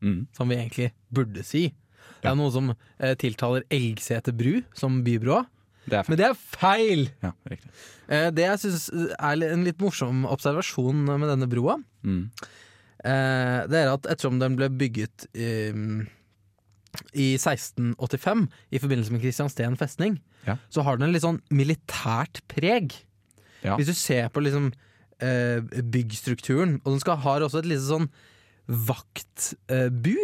Mm. 0.00 0.26
som 0.32 0.48
vi 0.48 0.56
egentlig 0.56 0.92
burde 1.12 1.42
si. 1.44 1.66
Det 1.68 2.24
Ja. 2.24 2.30
er 2.32 2.36
noe 2.36 2.50
som 2.50 2.70
eh, 2.98 3.14
tiltaler 3.16 3.62
Elgseter 3.70 4.32
bru 4.32 4.62
som 4.74 5.02
bybroa, 5.04 5.46
Det 5.88 6.08
men 6.08 6.16
det 6.18 6.26
er 6.26 6.34
feil! 6.34 7.08
Ja. 7.22 7.32
Eh, 8.08 8.30
det 8.30 8.44
jeg 8.46 8.58
syns 8.60 8.88
er 9.18 9.44
en 9.52 9.64
litt 9.64 9.78
morsom 9.78 10.24
observasjon 10.26 11.04
med 11.04 11.28
denne 11.28 11.48
broa, 11.48 11.76
Mm. 12.02 12.30
eh, 13.04 13.66
det 13.68 13.76
er 13.84 13.92
at 13.92 14.02
ettersom 14.08 14.38
den 14.40 14.56
ble 14.56 14.68
bygget 14.68 15.26
eh, 15.34 15.72
i 17.14 17.34
1685 17.38 18.46
i 18.74 18.78
forbindelse 18.82 19.12
med 19.14 19.22
Kristiansten 19.22 19.76
festning, 19.78 20.18
Ja. 20.46 20.56
så 20.70 20.82
har 20.82 20.96
den 20.96 21.08
en 21.08 21.12
litt 21.14 21.22
sånn 21.22 21.40
militært 21.50 22.40
preg. 22.48 22.94
Ja. 23.62 23.76
Hvis 23.76 23.86
du 23.92 23.94
ser 23.94 24.28
på 24.32 24.40
liksom 24.42 24.72
eh, 25.20 25.60
byggstrukturen, 25.60 26.80
og 26.84 26.92
den 26.96 27.00
skal, 27.00 27.16
har 27.22 27.40
også 27.44 27.60
et 27.60 27.68
lite 27.70 27.84
sånn 27.86 28.08
vaktbu 28.70 30.16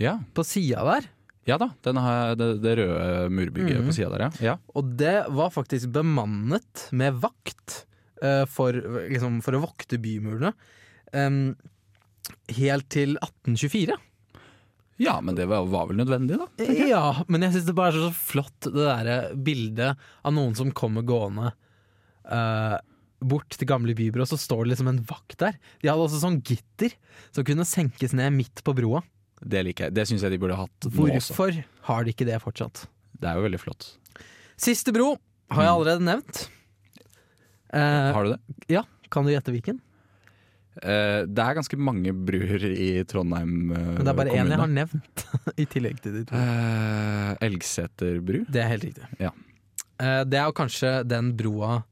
Ja. 0.00 0.18
på 0.34 0.44
sida 0.44 0.84
der. 0.84 1.08
ja 1.46 1.58
da, 1.58 1.70
den 1.82 1.96
har 1.98 2.36
det, 2.38 2.62
det 2.62 2.76
røde 2.78 3.28
murbygget 3.34 3.80
mm. 3.82 3.86
på 3.88 3.94
sida 3.96 4.10
der, 4.14 4.30
ja. 4.40 4.56
Og 4.74 4.94
det 4.96 5.26
var 5.34 5.50
faktisk 5.50 5.90
bemannet 5.94 6.86
med 6.92 7.18
vakt 7.22 7.84
eh, 8.22 8.44
for, 8.46 8.72
liksom, 9.10 9.40
for 9.42 9.58
å 9.58 9.62
vokte 9.66 9.98
bymurene. 9.98 10.52
em, 11.12 11.56
helt 12.48 12.88
til 12.88 13.16
1824. 13.18 13.96
Ja, 15.02 15.16
men 15.24 15.34
det 15.38 15.48
var, 15.50 15.66
var 15.70 15.88
vel 15.90 15.98
nødvendig, 15.98 16.38
da. 16.38 16.46
Ja, 16.86 17.24
men 17.26 17.42
jeg 17.46 17.56
syns 17.56 17.66
det 17.68 17.74
bare 17.78 17.90
er 17.94 18.06
så 18.06 18.12
flott 18.14 18.68
det 18.68 18.78
derre 18.78 19.16
bildet 19.34 19.98
av 20.22 20.34
noen 20.36 20.54
som 20.58 20.72
kommer 20.76 21.06
gående 21.06 21.52
Uh, 22.22 22.78
bort 23.18 23.56
til 23.58 23.66
gamle 23.66 23.94
bybro, 23.98 24.22
og 24.22 24.28
så 24.30 24.36
står 24.38 24.64
det 24.64 24.72
liksom 24.72 24.90
en 24.92 25.00
vakt 25.08 25.38
der. 25.42 25.56
De 25.82 25.88
hadde 25.90 26.04
også 26.04 26.20
sånn 26.22 26.36
gitter 26.46 26.94
som 27.34 27.46
kunne 27.46 27.66
senkes 27.66 28.14
ned 28.18 28.30
midt 28.36 28.62
på 28.66 28.74
broa. 28.78 29.02
Det 29.42 29.62
liker 29.66 29.88
jeg. 29.88 29.96
Det 29.98 30.04
syns 30.06 30.22
jeg 30.22 30.34
de 30.34 30.38
burde 30.42 30.58
hatt 30.58 30.86
nå 30.86 31.08
også. 31.08 31.34
Hvorfor 31.34 31.58
har 31.88 32.06
de 32.06 32.14
ikke 32.14 32.26
det 32.28 32.38
fortsatt? 32.44 32.84
Det 33.18 33.30
er 33.30 33.38
jo 33.38 33.46
veldig 33.46 33.60
flott. 33.62 33.88
Siste 34.62 34.94
bro 34.94 35.16
har 35.52 35.66
jeg 35.66 35.72
allerede 35.74 36.06
nevnt. 36.06 36.44
Eh, 37.72 38.10
Har 38.14 38.26
du 38.26 38.34
det? 38.34 38.40
Ja. 38.70 38.84
kan 39.10 39.26
du 39.26 39.32
gjette 39.32 39.52
hvilken? 39.54 39.80
Eh, 40.80 41.22
det 41.28 41.44
er 41.44 41.56
ganske 41.58 41.76
mange 41.76 42.14
bruer 42.16 42.62
i 42.72 42.90
Trondheim 43.04 43.72
eh, 43.76 43.88
Men 43.98 44.06
det 44.06 44.12
er 44.12 44.16
bare 44.22 44.36
én 44.38 44.48
jeg 44.54 44.60
har 44.62 44.70
nevnt, 44.72 45.24
i 45.62 45.66
tillegg 45.68 45.98
til 46.00 46.14
de 46.16 46.22
to. 46.30 46.38
Uh, 46.38 47.34
Elgseter 47.44 48.20
bru. 48.24 48.38
Det 48.48 48.62
er 48.62 48.70
helt 48.72 48.86
riktig. 48.88 49.08
Ja. 49.20 49.34
Eh, 50.00 50.22
det 50.24 50.38
er 50.40 50.48
jo 50.48 50.56
kanskje 50.56 50.94
den 51.06 51.32
broa 51.36 51.82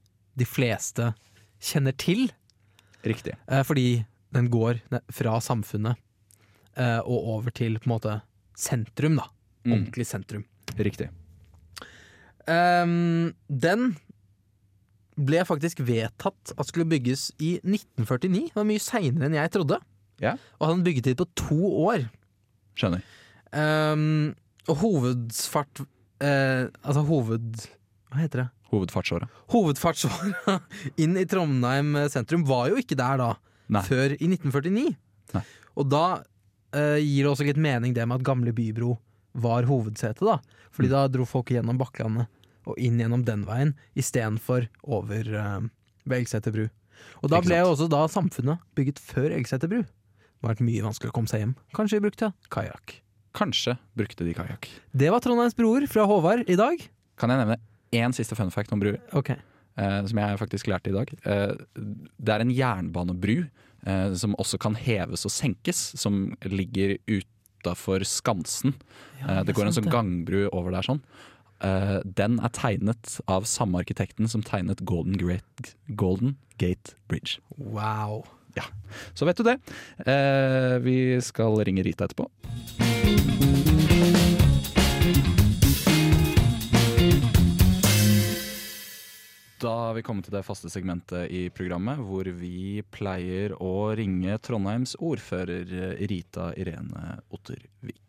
de 0.41 0.47
fleste 0.49 1.11
kjenner 1.61 1.93
til, 2.01 2.31
Riktig. 3.05 3.35
eh, 3.49 3.63
fordi 3.69 4.05
den 4.33 4.49
går 4.53 4.81
fra 5.13 5.37
samfunnet 5.45 5.97
eh, 6.77 7.01
og 7.01 7.29
over 7.37 7.51
til 7.53 7.77
på 7.79 7.89
en 7.91 7.95
måte 7.95 8.17
sentrum, 8.57 9.19
da. 9.21 9.29
Mm. 9.67 9.73
Ordentlig 9.75 10.07
sentrum. 10.09 10.45
Riktig. 10.79 11.11
Ehm, 12.49 13.35
den 13.49 13.97
ble 15.19 15.43
faktisk 15.49 15.81
vedtatt 15.85 16.53
at 16.57 16.69
skulle 16.69 16.89
bygges 16.89 17.31
i 17.43 17.57
1949. 17.65 18.51
Det 18.53 18.57
var 18.59 18.69
mye 18.69 18.83
seinere 18.83 19.27
enn 19.29 19.37
jeg 19.39 19.53
trodde. 19.57 19.81
Ja. 20.23 20.37
Og 20.59 20.67
hadde 20.69 20.79
en 20.79 20.87
byggetid 20.87 21.19
på 21.21 21.27
to 21.39 21.59
år. 21.89 22.07
Skjønner. 22.79 23.03
Um, 23.51 24.33
og 24.71 24.77
hovedfart 24.85 25.81
eh, 26.23 26.69
Altså 26.87 27.03
hoved... 27.09 27.65
Hva 28.11 28.21
heter 28.23 28.45
det? 28.45 28.49
Hovedfartsåra. 28.71 29.27
Hovedfartsåra 29.51 30.55
inn 31.03 31.17
i 31.19 31.25
Trondheim 31.27 31.97
sentrum 32.13 32.45
var 32.47 32.69
jo 32.71 32.79
ikke 32.79 32.95
der 32.99 33.19
da, 33.19 33.29
Nei. 33.75 33.83
før 33.87 34.15
i 34.15 34.29
1949. 34.31 34.93
Nei. 35.35 35.43
Og 35.79 35.89
da 35.91 36.05
eh, 36.75 36.99
gir 37.03 37.25
det 37.27 37.31
også 37.33 37.47
litt 37.49 37.59
mening 37.59 37.95
det 37.97 38.07
med 38.07 38.21
at 38.21 38.27
Gamle 38.27 38.55
Bybro 38.55 38.95
var 39.43 39.67
hovedsetet, 39.67 40.23
da. 40.27 40.39
Fordi 40.75 40.91
Mm. 40.91 40.95
da 40.95 41.03
dro 41.11 41.27
folk 41.27 41.51
gjennom 41.51 41.79
Bakklandet 41.79 42.27
og 42.69 42.79
inn 42.81 43.01
gjennom 43.01 43.25
den 43.27 43.47
veien 43.49 43.75
istedenfor 43.99 44.69
over 44.83 45.31
uh, 45.35 45.61
ved 46.05 46.23
Elgseter 46.23 46.55
bru. 46.55 46.67
Og 47.25 47.33
da 47.33 47.41
ble 47.45 47.61
jo 47.63 47.73
også 47.73 47.89
da 47.91 48.05
samfunnet 48.13 48.61
bygget 48.77 49.01
før 49.03 49.31
Elgseter 49.33 49.71
bru. 49.71 49.85
Det 49.85 50.49
har 50.49 50.55
vært 50.55 50.65
mye 50.65 50.85
vanskelig 50.85 51.13
å 51.13 51.17
komme 51.17 51.31
seg 51.31 51.45
hjem. 51.45 51.55
Kanskje 51.77 51.99
de 51.99 52.05
brukte 52.07 52.33
kajakk. 52.53 52.97
Kanskje 53.37 53.77
brukte 53.99 54.27
de 54.27 54.35
kajakk. 54.35 54.69
Det 54.97 55.11
var 55.13 55.23
Trondheims 55.23 55.57
broer 55.59 55.87
fra 55.91 56.07
Håvard 56.09 56.49
i 56.51 56.57
dag. 56.59 56.81
Kan 57.21 57.33
jeg 57.33 57.43
nevne 57.43 57.61
én 57.95 58.15
siste 58.17 58.39
fun 58.39 58.53
fact 58.55 58.73
om 58.75 58.83
bruer? 58.83 58.99
Okay. 59.17 59.39
Uh, 59.79 60.01
som 60.09 60.19
jeg 60.19 60.39
faktisk 60.41 60.71
lærte 60.71 60.91
i 60.91 60.97
dag. 60.97 61.13
Uh, 61.25 61.55
det 62.19 62.35
er 62.35 62.45
en 62.45 62.55
jernbanebru 62.55 63.37
uh, 63.45 64.11
som 64.19 64.35
også 64.41 64.59
kan 64.61 64.79
heves 64.79 65.27
og 65.29 65.35
senkes, 65.35 65.83
som 66.01 66.31
ligger 66.49 66.97
utafor 67.07 68.05
Skansen. 68.09 68.75
Eh, 69.21 69.43
det 69.45 69.53
går 69.57 69.69
en 69.69 69.77
sånn 69.77 69.91
gangbru 69.93 70.47
over 70.49 70.73
der 70.73 70.87
sånn. 70.87 71.03
Eh, 71.61 72.01
den 72.05 72.39
er 72.41 72.53
tegnet 72.57 73.19
av 73.29 73.45
samme 73.49 73.83
arkitekten 73.83 74.29
som 74.29 74.43
tegnet 74.43 74.85
Golden, 74.89 75.19
Great, 75.21 75.75
Golden 75.89 76.39
Gate 76.59 76.97
Bridge. 77.09 77.41
Wow. 77.57 78.25
Så 79.15 79.27
vet 79.29 79.39
du 79.39 79.45
det. 79.47 79.57
Uh, 80.07 80.79
vi 80.83 81.21
skal 81.23 81.61
ringe 81.65 81.85
Rita 81.87 82.09
etterpå. 82.09 82.27
Da 89.61 89.73
har 89.77 89.93
vi 89.93 90.03
kommet 90.03 90.25
til 90.25 90.33
det 90.33 90.45
faste 90.47 90.71
segmentet 90.73 91.29
i 91.37 91.43
programmet 91.53 92.01
hvor 92.01 92.25
vi 92.33 92.81
pleier 92.95 93.53
å 93.61 93.91
ringe 93.93 94.39
Trondheims 94.41 94.95
ordfører 94.97 95.69
eh, 95.69 96.01
Rita 96.09 96.47
Irene 96.57 97.19
Ottervik. 97.29 98.01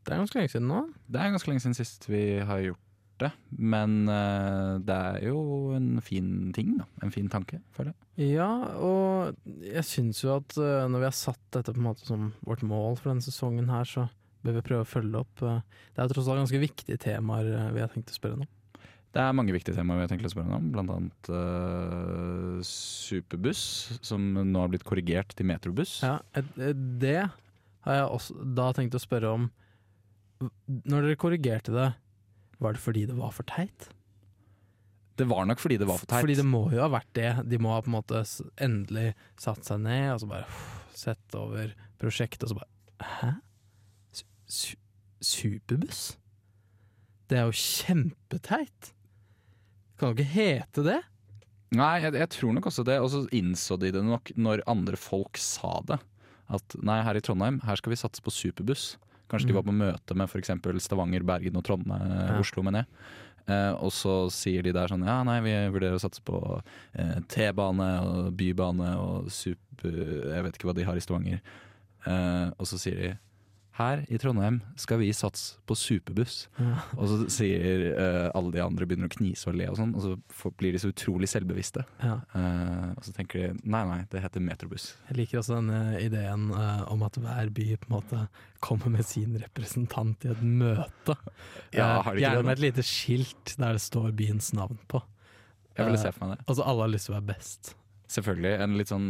Det 0.00 0.14
er 0.14 0.22
ganske 0.22 0.38
lenge 0.38 0.52
siden 0.54 0.70
nå. 0.70 0.80
Det 1.04 1.20
er 1.20 1.34
ganske 1.34 1.50
lenge 1.50 1.60
siden 1.60 1.76
sist 1.76 2.08
vi 2.08 2.24
har 2.40 2.62
gjort 2.64 2.83
det, 3.22 3.30
men 3.58 4.08
eh, 4.08 4.78
det 4.84 4.96
er 4.96 5.26
jo 5.28 5.72
en 5.76 6.00
fin 6.02 6.52
ting, 6.56 6.76
da. 6.80 6.86
En 7.02 7.12
fin 7.14 7.28
tanke, 7.30 7.60
føler 7.76 7.92
jeg. 7.92 8.32
Ja, 8.34 8.48
og 8.78 9.36
jeg 9.62 9.84
syns 9.86 10.22
jo 10.24 10.34
at 10.36 10.56
eh, 10.58 10.88
når 10.90 10.98
vi 11.04 11.08
har 11.10 11.16
satt 11.18 11.40
dette 11.54 11.72
på 11.74 11.78
en 11.82 11.88
måte 11.90 12.06
som 12.08 12.32
vårt 12.46 12.62
mål 12.66 12.96
for 12.98 13.12
denne 13.12 13.22
sesongen 13.24 13.70
her, 13.70 13.84
så 13.86 14.08
bør 14.44 14.58
vi 14.58 14.64
prøve 14.66 14.84
å 14.84 14.90
følge 14.90 15.22
opp. 15.22 15.42
eh, 15.46 15.60
Det 15.94 16.02
er 16.02 16.08
jo 16.08 16.14
tross 16.16 16.28
alt 16.28 16.42
ganske 16.42 16.60
viktige 16.64 16.98
temaer 17.00 17.48
vi 17.72 17.80
har 17.84 17.88
tenkt 17.94 18.10
å 18.12 18.18
spørre 18.18 18.40
om. 18.42 18.46
Det 19.14 19.22
er 19.22 19.32
mange 19.38 19.54
viktige 19.54 19.76
temaer 19.78 20.00
vi 20.00 20.06
har 20.08 20.10
tenkt 20.10 20.26
å 20.26 20.32
spørre 20.34 20.56
om, 20.58 20.72
annet 20.74 21.28
eh, 21.30 22.60
superbuss, 22.66 23.98
som 24.02 24.20
nå 24.34 24.58
har 24.64 24.72
blitt 24.72 24.84
korrigert 24.86 25.34
til 25.38 25.46
metrobuss. 25.46 26.00
Ja, 26.02 26.18
et- 26.34 26.58
et- 26.58 26.98
det 26.98 27.30
har 27.86 27.94
jeg 27.94 28.08
også 28.10 28.54
da 28.54 28.72
tenkt 28.72 28.94
å 28.98 29.00
spørre 29.00 29.32
om. 29.32 29.50
Når 30.68 31.02
dere 31.06 31.16
korrigerte 31.16 31.72
det, 31.72 31.94
var 32.62 32.76
det 32.76 32.82
fordi 32.82 33.04
det 33.10 33.16
var 33.18 33.34
for 33.34 33.46
teit? 33.48 33.88
Det 35.14 35.26
var 35.30 35.46
nok 35.46 35.60
fordi 35.62 35.78
det 35.78 35.86
var 35.86 36.00
for 36.00 36.10
teit. 36.10 36.24
Fordi 36.24 36.36
det 36.38 36.46
må 36.46 36.64
jo 36.74 36.82
ha 36.82 36.90
vært 36.90 37.10
det. 37.14 37.30
De 37.50 37.58
må 37.62 37.74
ha 37.74 37.82
på 37.84 37.90
en 37.92 37.98
måte 37.98 38.24
endelig 38.62 39.12
satt 39.40 39.62
seg 39.66 39.82
ned 39.84 40.08
og 40.16 40.22
så 40.24 40.30
bare 40.30 40.48
uff, 40.48 40.64
sett 40.98 41.38
over 41.38 41.74
prosjektet, 42.02 42.48
og 42.48 42.54
så 42.54 42.60
bare 42.62 42.70
Hæ? 43.04 43.30
Su 44.14 44.24
su 44.46 44.76
superbuss? 45.24 46.02
Det 47.30 47.38
er 47.40 47.48
jo 47.48 47.56
kjempeteit! 47.56 48.92
Kan 49.98 50.10
jo 50.10 50.16
ikke 50.16 50.32
hete 50.34 50.84
det. 50.86 51.00
Nei, 51.74 51.94
jeg, 52.04 52.14
jeg 52.18 52.30
tror 52.34 52.54
nok 52.56 52.68
også 52.70 52.84
det. 52.86 52.98
Og 53.02 53.10
så 53.12 53.22
innså 53.34 53.78
de 53.80 53.92
det 53.94 54.02
nok 54.04 54.32
når 54.36 54.64
andre 54.70 54.98
folk 55.00 55.38
sa 55.40 55.78
det. 55.88 56.00
At 56.52 56.76
nei, 56.84 57.00
her 57.06 57.16
i 57.16 57.22
Trondheim, 57.24 57.60
her 57.64 57.78
skal 57.80 57.94
vi 57.94 58.00
satse 58.00 58.22
på 58.24 58.34
superbuss. 58.34 58.94
Kanskje 59.28 59.46
de 59.48 59.52
Mm. 59.52 59.56
var 59.56 59.62
på 59.68 59.74
møte 59.76 60.14
med 60.16 60.28
f.eks. 60.28 60.50
Stavanger, 60.84 61.22
Bergen 61.24 61.56
og 61.56 61.64
Trondheim, 61.64 62.10
Ja. 62.28 62.38
Oslo, 62.38 62.62
mener 62.62 62.84
jeg. 62.84 62.86
Eh, 63.46 63.72
og 63.74 63.90
så 63.92 64.30
sier 64.32 64.62
de 64.62 64.72
der 64.72 64.88
sånn 64.88 65.04
ja, 65.04 65.22
nei, 65.22 65.40
vi 65.44 65.50
vurderer 65.68 65.96
å 65.98 66.00
satse 66.00 66.22
på 66.24 66.38
eh, 66.94 67.18
T-bane 67.28 67.88
og 68.00 68.32
bybane 68.36 68.94
og 68.96 69.30
super 69.30 69.90
Jeg 70.32 70.42
vet 70.46 70.54
ikke 70.56 70.68
hva 70.70 70.74
de 70.74 70.84
har 70.84 70.96
i 70.96 71.00
Stavanger. 71.04 71.40
Eh, 72.06 72.50
og 72.58 72.64
så 72.66 72.78
sier 72.80 72.96
de 72.96 73.10
her 73.74 74.04
i 74.06 74.18
Trondheim 74.22 74.60
skal 74.78 75.00
vi 75.00 75.08
satse 75.16 75.56
på 75.66 75.74
superbuss. 75.74 76.44
Og 76.94 77.08
så 77.10 77.16
sier 77.32 77.88
uh, 77.96 78.28
alle 78.36 78.52
de 78.54 78.60
andre 78.62 78.86
begynner 78.86 79.10
å 79.10 79.14
knise 79.16 79.48
og 79.50 79.56
le 79.58 79.66
og 79.72 79.78
sånn, 79.80 79.94
og 79.98 80.04
så 80.04 80.52
blir 80.60 80.76
de 80.76 80.82
så 80.82 80.92
utrolig 80.92 81.26
selvbevisste. 81.32 81.82
Ja. 82.04 82.20
Uh, 82.36 82.92
og 82.94 83.02
så 83.06 83.14
tenker 83.16 83.40
de 83.42 83.48
nei, 83.66 83.82
nei, 83.90 83.98
det 84.12 84.22
heter 84.22 84.44
metrobuss. 84.46 84.92
Jeg 85.08 85.18
liker 85.18 85.40
også 85.40 85.58
denne 85.58 85.80
ideen 85.98 86.46
uh, 86.54 86.84
om 86.92 87.02
at 87.06 87.18
hver 87.18 87.50
by 87.56 87.66
på 87.82 87.90
en 87.90 87.96
måte 87.96 88.20
kommer 88.64 88.94
med 88.94 89.08
sin 89.08 89.34
representant 89.42 90.22
i 90.28 90.30
et 90.36 90.44
møte. 90.46 91.18
Ja, 91.74 91.98
har 92.06 92.14
de 92.14 92.22
ikke 92.22 92.28
Gjerne 92.28 92.46
med 92.46 92.54
et 92.54 92.64
lite 92.68 92.86
skilt 92.86 93.56
der 93.58 93.74
det 93.74 93.82
står 93.82 94.14
byens 94.14 94.52
navn 94.54 94.78
på. 94.86 95.02
Jeg 95.74 95.88
ville 95.90 95.98
se 95.98 96.14
for 96.14 96.28
meg 96.28 96.38
det. 96.38 96.46
Altså 96.46 96.62
alle 96.70 96.86
har 96.86 96.94
lyst 96.94 97.10
til 97.10 97.16
å 97.16 97.18
være 97.18 97.30
best. 97.34 97.74
Selvfølgelig. 98.14 98.54
En 98.62 98.78
litt 98.78 98.90
sånn 98.92 99.06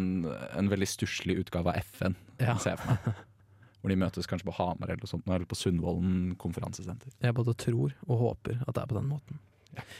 En 0.57 0.69
veldig 0.73 0.87
stusslig 0.89 1.37
utgave 1.43 1.75
av 1.75 1.85
FN, 1.85 2.17
Ja. 2.41 2.57
ser 2.57 2.79
jeg 2.79 2.85
for 2.87 2.97
meg. 2.97 3.23
Hvor 3.85 3.93
de 3.93 4.01
møtes 4.01 4.25
kanskje 4.25 4.49
på 4.49 4.57
Hamar 4.57 4.95
eller, 4.95 5.05
sånt, 5.05 5.27
eller 5.29 5.45
på 5.45 5.59
Sundvolden 5.61 6.31
konferansesenter. 6.41 7.13
Jeg 7.21 7.37
både 7.37 7.53
tror 7.61 7.93
og 8.07 8.23
håper 8.23 8.63
at 8.65 8.71
det 8.73 8.81
er 8.81 8.89
på 8.89 8.97
den 8.97 9.11
måten. 9.11 9.43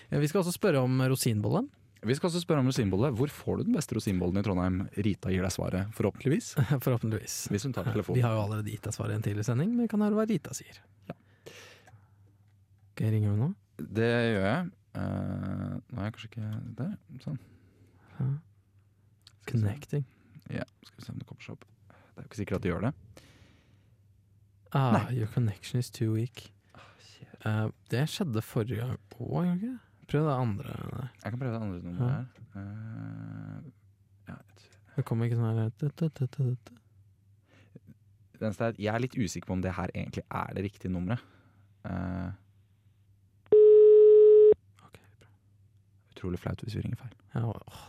Ja, 0.09 0.21
vi 0.23 0.31
skal 0.31 0.41
også 0.41 0.55
spørre 0.55 0.81
om 0.87 1.03
rosinbolle. 1.05 1.67
Vi 2.05 2.17
skal 2.17 2.31
også 2.31 2.41
spørre 2.41 2.63
om 2.65 2.71
rosinbolle. 2.71 3.11
Hvor 3.17 3.29
får 3.33 3.61
du 3.61 3.67
den 3.69 3.77
beste 3.77 3.97
rosinbollen 3.97 4.41
i 4.41 4.45
Trondheim? 4.47 4.79
Rita 5.05 5.33
gir 5.33 5.45
deg 5.45 5.53
svaret, 5.53 5.93
forhåpentligvis. 5.97 6.55
Forhåpentligvis. 6.87 7.37
Hvis 7.53 7.69
hun 7.69 7.77
tar 7.77 7.93
Vi 7.93 8.25
har 8.25 8.39
jo 8.39 8.43
allerede 8.47 8.73
gitt 8.73 8.89
deg 8.89 8.97
svaret 8.97 9.13
i 9.13 9.21
en 9.21 9.27
tidligere 9.29 9.49
sending, 9.51 9.77
men 9.77 9.85
det 9.85 9.93
kan 9.93 10.05
høre 10.05 10.17
hva 10.17 10.27
Rita 10.29 10.57
sier. 10.57 10.81
Skal 12.95 13.09
jeg 13.09 13.17
ringe 13.19 13.33
henne 13.33 13.51
nå? 13.51 13.53
Det 14.01 14.09
gjør 14.09 14.49
jeg. 14.49 14.73
Uh, 14.95 15.77
nå 15.91 16.01
er 16.01 16.09
jeg 16.09 16.17
kanskje 16.17 16.33
ikke 16.33 16.51
der. 16.81 16.91
Sånn. 17.25 17.39
Ja. 18.17 18.27
Connecting. 19.51 20.05
Ja, 20.53 20.67
skal 20.85 21.01
vi 21.01 21.07
se 21.07 21.13
om 21.13 21.21
det 21.21 21.27
kommer 21.29 21.47
seg 21.47 21.57
opp. 21.57 21.65
Det 21.89 22.21
er 22.21 22.23
jo 22.23 22.29
ikke 22.31 22.39
sikkert 22.39 22.61
at 22.61 22.67
det 22.67 22.71
gjør 22.71 22.85
det. 22.87 22.93
Ah, 24.75 25.09
your 25.15 25.27
connection 25.31 25.79
is 25.79 25.91
too 25.91 26.13
weak. 26.15 26.51
Uh, 27.47 27.69
det 27.93 28.07
skjedde 28.09 28.41
forrige 28.43 28.81
gang 28.81 28.99
òg, 29.21 29.45
gjorde 29.45 29.61
det? 29.61 29.79
Prøv 30.09 30.27
det 30.27 30.35
andre. 30.35 30.75
Nei. 30.93 31.09
Jeg 31.23 31.31
kan 31.33 31.39
prøve 31.41 31.53
det 31.55 31.61
andre 31.63 31.79
nummeret 31.85 32.13
her. 32.15 32.25
Uh, 32.55 33.59
ja, 34.29 34.37
Det 34.97 35.05
kommer 35.05 35.29
ikke 35.29 35.39
sånn 35.39 35.51
her 35.51 35.61
er 35.65 35.71
at 38.73 38.81
jeg 38.83 38.91
er 38.95 39.01
litt 39.05 39.15
usikker 39.17 39.47
på 39.49 39.57
om 39.57 39.63
det 39.65 39.73
her 39.77 39.93
egentlig 39.95 40.25
er 40.27 40.57
det 40.57 40.65
riktige 40.67 40.93
nummeret. 40.93 41.23
Uh, 41.85 42.33
okay, 44.89 45.05
bra. 45.21 45.31
utrolig 46.17 46.41
flaut 46.43 46.65
hvis 46.65 46.77
vi 46.79 46.85
ringer 46.85 47.01
feil. 47.05 47.15
Ja, 47.37 47.45
åh, 47.53 47.85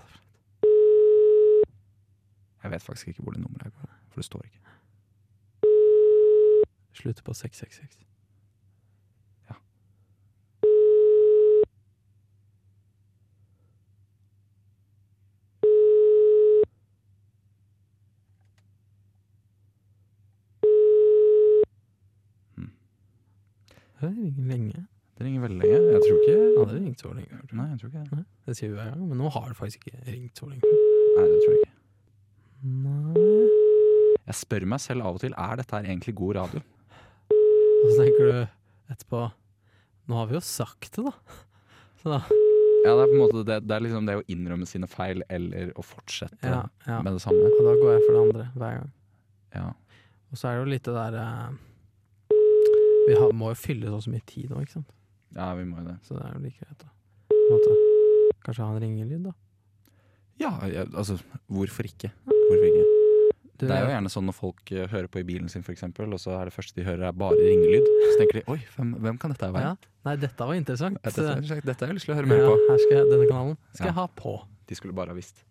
Jeg 2.65 2.71
vet 2.71 2.81
faktisk 2.83 3.07
ikke 3.13 3.23
hvor 3.23 3.35
det 3.35 3.41
nummeret 3.43 3.67
er, 3.67 3.89
for 4.09 4.21
det 4.21 4.25
står 4.25 4.45
ikke. 4.47 4.64
Slutter 6.95 7.23
på 7.27 7.33
666. 7.35 7.99
Ja. 9.49 9.55
Det 24.01 24.07
ringer 24.07 24.43
lenge. 24.49 24.85
Det 25.17 25.25
ringer 25.25 25.41
veldig 25.41 25.57
lenge. 25.57 25.91
Jeg 25.93 26.01
tror 26.05 26.17
ikke 26.21 26.35
Ja, 26.55 26.65
det 26.71 26.81
ringt 26.81 27.01
så 27.01 27.13
lenge. 27.13 27.39
Nei, 27.51 27.67
jeg 27.71 27.79
tror 27.79 27.89
ikke 27.89 28.15
det. 28.15 28.25
Det 28.45 28.57
sier 28.57 28.69
vi 28.69 28.75
hver 28.75 28.89
gang, 28.91 29.07
men 29.07 29.17
nå 29.17 29.29
har 29.31 29.47
det 29.47 29.57
faktisk 29.57 29.87
ikke 29.87 30.03
ringt 30.11 30.39
så 30.39 30.49
lenge. 30.51 30.71
Nei, 31.15 31.25
det 31.31 31.39
tror 31.43 31.53
jeg 31.55 31.61
ikke. 31.63 31.71
Nei 32.65 33.49
Jeg 34.25 34.35
spør 34.35 34.65
meg 34.73 34.81
selv 34.81 35.05
av 35.05 35.19
og 35.19 35.21
til 35.23 35.35
er 35.37 35.59
dette 35.61 35.75
her 35.75 35.87
egentlig 35.87 36.15
god 36.15 36.35
radio. 36.35 36.61
Og 37.85 37.91
så 37.91 37.97
tenker 38.01 38.31
du 38.31 38.93
etterpå 38.93 39.19
Nå 40.09 40.17
har 40.19 40.27
vi 40.29 40.35
jo 40.37 40.41
sagt 40.45 40.91
det, 40.97 41.05
da. 41.05 41.13
Så 42.01 42.11
da 42.13 42.19
Ja, 42.85 42.91
det 42.93 43.05
er 43.05 43.09
på 43.09 43.15
en 43.15 43.21
måte 43.23 43.41
det, 43.47 43.55
det 43.65 43.73
er 43.73 43.81
liksom 43.81 44.05
det 44.05 44.15
å 44.19 44.25
innrømme 44.29 44.67
sine 44.69 44.85
feil 44.89 45.23
eller 45.33 45.71
å 45.73 45.85
fortsette 45.85 46.45
Ja, 46.45 46.59
ja. 46.85 46.99
med 47.01 47.15
det 47.17 47.21
samme. 47.23 47.47
Og 47.49 47.63
da 47.65 47.73
går 47.81 47.95
jeg 47.95 48.03
for 48.03 48.11
det 48.13 48.19
andre 48.27 48.45
hver 48.53 48.75
gang. 48.79 48.91
Ja. 49.55 49.69
Og 50.29 50.37
så 50.37 50.49
er 50.51 50.57
det 50.59 50.61
jo 50.61 50.69
litt 50.75 50.85
det 50.85 50.93
der 50.93 51.17
eh, 51.21 52.35
Vi 53.07 53.15
har, 53.17 53.33
må 53.37 53.49
jo 53.53 53.57
fylle 53.57 54.01
så 54.03 54.13
mye 54.13 54.25
tid 54.29 54.53
nå, 54.53 54.61
ikke 54.65 54.75
sant. 54.77 54.93
Ja, 55.35 55.49
vi 55.57 55.65
må 55.65 55.81
jo 55.81 55.87
det. 55.87 55.97
Så 56.05 56.13
det 56.19 56.27
er 56.27 56.35
jo 56.37 56.43
like 56.45 56.61
greit, 56.61 56.85
da. 56.85 57.39
Måte. 57.49 57.73
Kanskje 58.45 58.67
ha 58.67 58.69
en 58.75 58.81
ringelyd, 58.85 59.25
da. 59.31 59.33
Ja, 60.41 60.51
ja, 60.69 60.85
altså, 60.93 61.17
hvorfor 61.49 61.87
ikke? 61.89 62.11
Hvorfor 62.27 62.65
ikke? 62.69 62.85
Det 63.57 63.69
er 63.71 63.85
jo 63.85 63.91
gjerne 63.93 64.09
sånn 64.12 64.25
når 64.27 64.35
folk 64.35 64.71
eh, 64.75 64.88
hører 64.91 65.07
på 65.07 65.19
i 65.21 65.24
bilen 65.24 65.47
sin, 65.50 65.63
for 65.63 65.71
eksempel, 65.71 66.12
og 66.12 66.19
så 66.19 66.33
er 66.41 66.50
det 66.50 66.53
første 66.55 66.75
de 66.75 66.83
hører 66.88 67.07
er 67.07 67.13
bare 67.15 67.38
ringelyd. 67.39 67.85
Så 68.12 68.17
tenker 68.19 68.41
de 68.41 68.43
oi, 68.51 68.57
hvem, 68.75 68.89
hvem 69.05 69.17
kan 69.21 69.31
dette 69.31 69.47
være? 69.53 69.69
ja. 69.71 69.91
Nei, 70.05 70.15
dette 70.21 70.45
var 70.45 70.53
interessant. 70.59 71.00
Ja, 71.01 71.09
Dette, 71.09 71.55
er- 71.55 71.62
dette 71.65 71.79
har 71.81 71.89
jeg 71.89 71.95
lyst 71.97 72.05
til 72.05 72.13
å 72.13 72.17
høre 72.19 72.27
mer 72.29 72.43
Ja, 72.43 72.50
på. 72.51 72.57
her 72.69 72.77
skal 72.83 72.97
jeg, 73.00 73.07
denne 73.13 73.29
kanalen 73.31 73.57
skal 73.74 73.88
jeg 73.89 73.95
ha 73.97 74.05
på. 74.19 74.33
De 74.67 74.75
skulle 74.77 74.93
bare 74.93 75.09
ha 75.09 75.15
visst. 75.17 75.41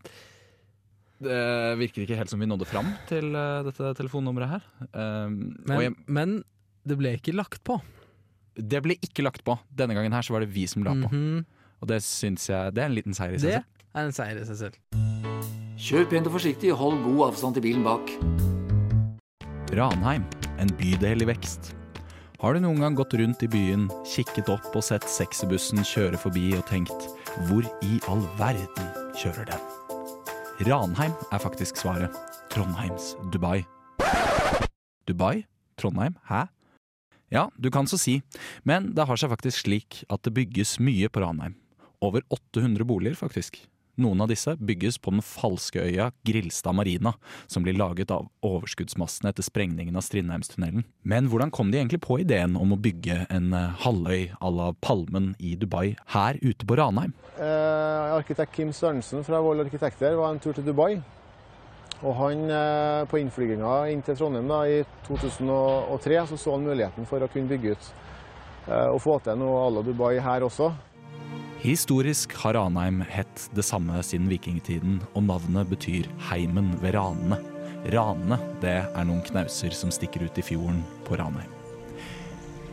Det 1.24 1.40
virker 1.80 2.04
ikke 2.04 2.16
helt 2.18 2.30
som 2.30 2.40
vi 2.42 2.46
nådde 2.50 2.66
fram 2.68 2.92
til 3.08 3.30
eh, 3.34 3.62
dette 3.66 3.90
telefonnummeret 3.98 4.50
her. 4.56 4.64
Um, 4.92 5.36
Men, 5.66 5.80
jeg, 5.86 5.94
men 6.06 6.36
det 6.84 6.98
ble 7.00 7.14
ikke 7.16 7.34
lagt 7.34 7.62
på. 7.64 7.80
det 8.54 8.82
ble 8.84 8.94
ikke 9.02 9.24
lagt 9.24 9.42
på. 9.46 9.56
Denne 9.74 9.94
gangen 9.96 10.12
her 10.12 10.22
så 10.22 10.34
var 10.36 10.44
det 10.44 10.52
vi 10.54 10.66
som 10.70 10.84
la 10.84 10.92
på. 10.92 11.08
Mhm. 11.10 11.44
Og 11.82 11.88
det 11.90 11.98
syns 12.06 12.46
jeg 12.48 12.72
Det 12.74 12.80
er 12.82 12.86
en 12.86 12.94
liten 12.96 13.14
seier 13.16 13.34
i 13.34 13.38
seg 13.42 13.58
selv. 13.58 13.64
Det 13.80 14.00
er 14.00 14.04
en 14.06 14.12
seier 14.12 14.38
i 14.40 14.44
seg 14.44 14.56
selv. 14.56 15.23
Kjør 15.84 16.06
pent 16.08 16.28
og 16.30 16.38
forsiktig, 16.38 16.70
hold 16.72 17.02
god 17.04 17.18
avstand 17.26 17.58
til 17.58 17.64
bilen 17.66 17.82
bak. 17.84 18.08
Ranheim, 19.76 20.22
en 20.56 20.70
bydel 20.78 21.20
i 21.20 21.26
vekst. 21.28 21.74
Har 22.40 22.56
du 22.56 22.62
noen 22.64 22.80
gang 22.80 22.94
gått 22.96 23.12
rundt 23.20 23.42
i 23.44 23.48
byen, 23.52 23.90
kikket 24.08 24.48
opp 24.48 24.70
og 24.72 24.84
sett 24.86 25.04
sexybussen 25.12 25.84
kjøre 25.84 26.16
forbi 26.22 26.54
og 26.56 26.64
tenkt 26.70 27.04
hvor 27.50 27.68
i 27.84 27.98
all 28.08 28.24
verden 28.38 28.88
kjører 29.20 29.50
den? 29.50 29.66
Ranheim 30.70 31.12
er 31.28 31.44
faktisk 31.44 31.82
svaret. 31.82 32.16
Trondheims 32.54 33.12
Dubai. 33.34 33.66
Dubai? 35.04 35.44
Trondheim? 35.76 36.16
Hæ? 36.30 36.46
Ja, 37.28 37.50
du 37.60 37.68
kan 37.68 37.84
så 37.84 38.00
si, 38.00 38.22
men 38.64 38.94
det 38.96 39.04
har 39.04 39.20
seg 39.20 39.36
faktisk 39.36 39.66
slik 39.66 40.00
at 40.08 40.24
det 40.24 40.32
bygges 40.32 40.78
mye 40.80 41.12
på 41.12 41.20
Ranheim. 41.26 41.60
Over 42.00 42.24
800 42.32 42.88
boliger, 42.88 43.20
faktisk. 43.20 43.66
Noen 44.00 44.24
av 44.24 44.30
disse 44.32 44.56
bygges 44.58 44.98
på 44.98 45.12
den 45.14 45.22
falske 45.22 45.82
øya 45.84 46.08
Grilstad 46.26 46.74
Marina, 46.74 47.14
som 47.46 47.62
blir 47.62 47.76
laget 47.78 48.10
av 48.10 48.26
overskuddsmassene 48.42 49.30
etter 49.30 49.46
sprengningen 49.46 49.94
av 49.94 50.02
Strindheimstunnelen. 50.06 50.86
Men 51.02 51.28
hvordan 51.30 51.52
kom 51.54 51.70
de 51.70 51.78
egentlig 51.78 52.02
på 52.02 52.18
ideen 52.24 52.56
om 52.58 52.74
å 52.74 52.80
bygge 52.80 53.24
en 53.30 53.52
eh, 53.54 53.74
halvøy 53.84 54.32
à 54.40 54.50
la 54.50 54.72
Palmen 54.82 55.34
i 55.38 55.54
Dubai 55.60 55.94
her 56.14 56.40
ute 56.42 56.66
på 56.66 56.78
Ranheim? 56.80 57.14
Eh, 57.38 58.14
arkitekt 58.18 58.54
Kim 58.56 58.72
Sørensen 58.74 59.22
fra 59.26 59.42
Vold 59.44 59.62
Arkitekter 59.62 60.18
var 60.18 60.34
en 60.34 60.42
tur 60.42 60.56
til 60.56 60.66
Dubai. 60.66 60.96
Og 62.02 62.14
han, 62.18 62.50
eh, 62.50 63.04
på 63.08 63.20
innflyginga 63.20 63.76
inn 63.92 64.02
til 64.02 64.16
Trondheim 64.18 64.50
da, 64.50 64.64
i 64.66 64.82
2003 65.06 66.26
så, 66.28 66.36
så 66.36 66.56
han 66.56 66.66
muligheten 66.66 67.06
for 67.08 67.22
å 67.22 67.30
kunne 67.32 67.48
bygge 67.48 67.76
ut 67.76 67.86
eh, 68.68 68.88
og 68.90 69.00
få 69.00 69.20
til 69.24 69.38
noe 69.40 69.62
à 69.62 69.70
la 69.72 69.84
Dubai 69.86 70.18
her 70.20 70.44
også. 70.44 70.72
Historisk 71.64 72.34
har 72.36 72.54
Ranheim 72.54 72.98
hett 73.08 73.50
det 73.56 73.62
samme 73.64 73.96
siden 74.04 74.26
vikingtiden, 74.28 74.98
og 75.16 75.22
navnet 75.24 75.70
betyr 75.70 76.10
heimen 76.28 76.74
ved 76.82 76.92
ranene. 76.92 77.38
Ranene, 77.88 78.36
det 78.60 78.74
er 78.84 79.06
noen 79.08 79.22
knauser 79.24 79.72
som 79.72 79.88
stikker 79.88 80.26
ut 80.26 80.36
i 80.36 80.44
fjorden 80.44 80.82
på 81.08 81.16
Ranheim. 81.16 81.48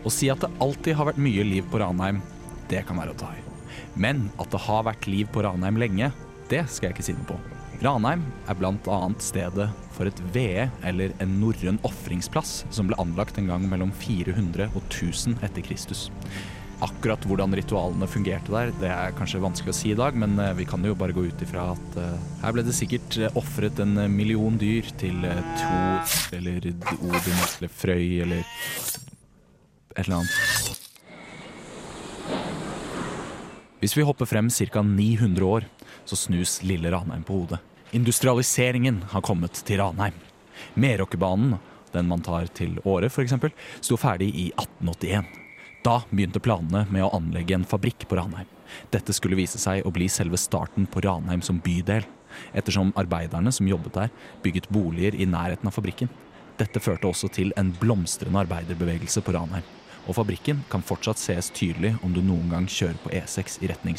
Å 0.03 0.12
si 0.12 0.27
at 0.33 0.43
det 0.43 0.51
alltid 0.60 1.00
har 1.00 1.07
vært 1.07 1.24
mye 1.24 1.48
liv 1.48 1.71
på 1.71 1.79
Ranheim, 1.79 2.19
det 2.67 2.83
kan 2.89 3.00
være 3.00 3.15
å 3.15 3.19
ta 3.24 3.31
i. 3.31 3.48
Men 3.95 4.25
at 4.36 4.51
det 4.51 4.65
har 4.67 4.83
vært 4.92 5.07
liv 5.07 5.31
på 5.31 5.48
Ranheim 5.48 5.79
lenge, 5.79 6.11
det 6.51 6.65
skal 6.68 6.89
jeg 6.89 7.00
ikke 7.00 7.09
si 7.13 7.15
noe 7.15 7.31
på. 7.31 7.42
Ranheim 7.87 8.27
er 8.51 8.68
annet 8.68 9.24
stedet 9.24 9.72
for 9.96 10.11
et 10.11 10.25
vede, 10.35 10.68
eller 10.83 11.15
en 11.24 11.39
norrøn 11.39 11.79
ofringsplass, 11.87 12.65
som 12.68 12.92
ble 12.92 13.00
anlagt 13.00 13.39
en 13.39 13.48
gang 13.55 13.72
mellom 13.72 13.96
400 14.03 14.68
og 14.75 14.83
1000 14.83 15.39
etter 15.48 15.63
Kristus. 15.63 16.09
Akkurat 16.81 17.25
hvordan 17.29 17.53
ritualene 17.53 18.07
fungerte 18.09 18.50
der, 18.50 18.72
det 18.81 18.89
er 18.89 19.13
kanskje 19.13 19.41
vanskelig 19.44 19.70
å 19.70 19.77
si 19.77 19.91
i 19.94 19.98
dag, 19.98 20.15
men 20.17 20.33
eh, 20.41 20.55
vi 20.57 20.65
kan 20.65 20.81
jo 20.81 20.96
bare 20.98 21.13
gå 21.13 21.27
ut 21.29 21.41
ifra 21.46 21.67
at 21.75 21.98
eh, 22.01 22.24
her 22.41 22.55
ble 22.55 22.63
det 22.65 22.74
sikkert 22.74 23.17
eh, 23.22 23.37
ofret 23.37 23.77
en 23.83 24.00
million 24.09 24.57
dyr 24.57 24.89
til 24.98 25.22
Thor 25.59 26.15
eller 26.39 26.65
Odin 26.65 27.44
eller 27.44 27.70
Frøy 27.70 28.07
eller 28.25 28.41
et 28.41 30.01
eller 30.01 30.24
annet. 30.24 30.79
Hvis 33.81 33.94
vi 33.98 34.05
hopper 34.05 34.29
frem 34.29 34.50
ca. 34.50 34.81
900 34.81 35.46
år, 35.46 35.67
så 36.05 36.17
snus 36.17 36.63
lille 36.65 36.89
Ranheim 36.94 37.22
på 37.25 37.44
hodet. 37.44 37.61
Industrialiseringen 37.94 39.03
har 39.13 39.22
kommet 39.25 39.61
til 39.67 39.81
Ranheim. 39.81 40.17
Meråkerbanen, 40.74 41.59
den 41.94 42.09
man 42.09 42.25
tar 42.25 42.50
til 42.57 42.77
Åre 42.85 43.09
f.eks., 43.11 43.37
sto 43.81 44.01
ferdig 44.01 44.31
i 44.33 44.50
1881. 44.55 45.40
Da 45.81 46.03
begynte 46.11 46.41
planene 46.44 46.83
med 46.94 47.01
å 47.01 47.11
anlegge 47.17 47.55
en 47.57 47.65
fabrikk 47.65 48.05
på 48.05 48.17
Ranheim. 48.20 48.50
Dette 48.94 49.13
skulle 49.17 49.39
vise 49.39 49.57
seg 49.57 49.81
å 49.81 49.91
bli 49.94 50.05
selve 50.13 50.37
starten 50.37 50.85
på 50.85 51.01
Ranheim 51.01 51.41
som 51.41 51.57
bydel, 51.63 52.05
ettersom 52.53 52.94
arbeiderne 53.00 53.51
som 53.51 53.67
jobbet 53.67 53.98
der, 53.98 54.11
bygget 54.44 54.70
boliger 54.70 55.17
i 55.17 55.25
nærheten 55.25 55.67
av 55.67 55.74
fabrikken. 55.75 56.11
Dette 56.61 56.79
førte 56.83 57.09
også 57.09 57.31
til 57.33 57.50
en 57.57 57.72
blomstrende 57.81 58.44
arbeiderbevegelse 58.44 59.24
på 59.25 59.33
Ranheim. 59.33 59.65
Og 60.05 60.17
fabrikken 60.17 60.61
kan 60.70 60.85
fortsatt 60.85 61.20
ses 61.22 61.50
tydelig 61.53 61.96
om 62.05 62.13
du 62.13 62.22
noen 62.22 62.50
gang 62.53 62.67
kjører 62.70 63.01
på 63.01 63.13
E6 63.17 63.57
i 63.65 63.70
retning. 63.72 63.98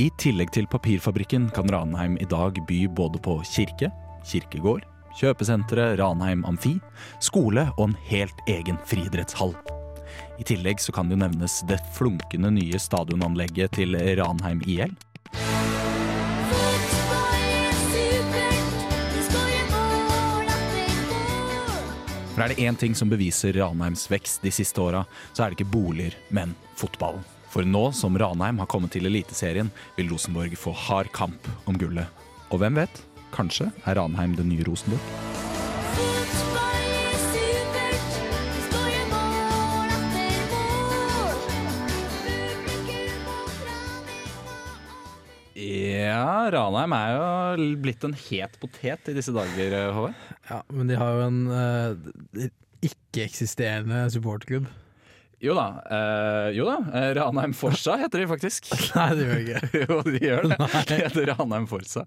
I 0.00 0.10
tillegg 0.20 0.52
til 0.52 0.68
papirfabrikken 0.68 1.48
kan 1.56 1.70
Ranheim 1.72 2.18
i 2.20 2.28
dag 2.28 2.60
by 2.68 2.80
både 2.88 3.20
på 3.24 3.38
kirke, 3.48 3.88
kirkegård, 4.28 4.84
kjøpesenteret 5.20 5.96
Ranheim 6.00 6.44
Amfi, 6.48 6.76
skole 7.22 7.68
og 7.78 7.88
en 7.88 7.96
helt 8.10 8.44
egen 8.50 8.80
friidrettshall. 8.84 9.54
I 10.38 10.44
tillegg 10.44 10.80
så 10.80 10.92
kan 10.92 11.08
det 11.08 11.14
jo 11.14 11.22
nevnes 11.22 11.60
det 11.68 11.78
flunkende 11.94 12.50
nye 12.56 12.78
stadionanlegget 12.80 13.76
til 13.78 13.94
Ranheim 14.18 14.62
IL. 14.66 14.94
For 22.34 22.42
er 22.42 22.50
det 22.50 22.64
én 22.66 22.74
ting 22.74 22.96
som 22.98 23.12
beviser 23.12 23.54
Ranheims 23.54 24.08
vekst 24.10 24.42
de 24.42 24.50
siste 24.50 24.82
åra, 24.82 25.04
så 25.30 25.44
er 25.44 25.52
det 25.52 25.60
ikke 25.60 25.70
boliger, 25.70 26.16
men 26.34 26.56
fotballen. 26.74 27.22
For 27.54 27.62
nå 27.62 27.84
som 27.94 28.18
Ranheim 28.18 28.58
har 28.58 28.66
kommet 28.66 28.90
til 28.96 29.06
Eliteserien, 29.06 29.70
vil 29.94 30.10
Rosenborg 30.10 30.56
få 30.58 30.74
hard 30.74 31.12
kamp 31.14 31.46
om 31.70 31.78
gullet. 31.78 32.10
Og 32.50 32.58
hvem 32.58 32.82
vet? 32.82 33.04
Kanskje 33.34 33.70
er 33.86 34.00
Ranheim 34.00 34.34
det 34.34 34.48
nye 34.50 34.66
Rosenborg? 34.66 35.33
Ja, 46.24 46.48
Ranheim 46.54 46.94
er 46.96 47.10
jo 47.12 47.64
blitt 47.84 48.04
en 48.06 48.14
het 48.16 48.54
potet 48.62 49.10
i 49.10 49.16
disse 49.16 49.32
dager, 49.34 49.74
Håvard. 49.92 50.20
Ja, 50.48 50.62
men 50.72 50.88
de 50.88 50.96
har 50.96 51.18
jo 51.18 51.26
en 51.26 51.40
uh, 51.50 52.46
ikke-eksisterende 52.86 54.06
supporterklubb. 54.14 54.70
Jo 55.44 55.52
da. 55.58 55.66
Uh, 55.84 56.48
jo 56.56 56.64
da. 56.64 56.76
eh, 56.96 57.10
Ranheim 57.18 57.52
Forsa 57.56 57.98
heter 58.00 58.22
de 58.22 58.28
faktisk. 58.30 58.70
Nei, 58.96 59.08
det 59.18 59.26
gjør 59.26 59.34
de 59.34 59.42
ikke. 59.44 59.72
jo, 59.82 59.98
de 60.06 60.22
gjør 60.22 60.48
det. 60.48 60.58
De 60.88 61.00
heter 61.02 61.28
Ranheim 61.34 61.66
Forsa. 61.68 62.06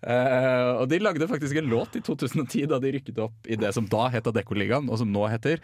Uh, 0.00 0.80
og 0.80 0.86
de 0.88 1.02
lagde 1.02 1.28
faktisk 1.28 1.60
en 1.60 1.68
låt 1.72 1.98
i 2.00 2.04
2010 2.06 2.70
da 2.72 2.80
de 2.80 2.94
rykket 2.96 3.20
opp 3.26 3.52
i 3.52 3.60
det 3.60 3.74
som 3.76 3.84
da 3.90 4.06
het 4.14 4.32
Adeccoligaen, 4.32 4.88
og 4.88 5.02
som 5.02 5.12
nå 5.12 5.26
heter 5.34 5.60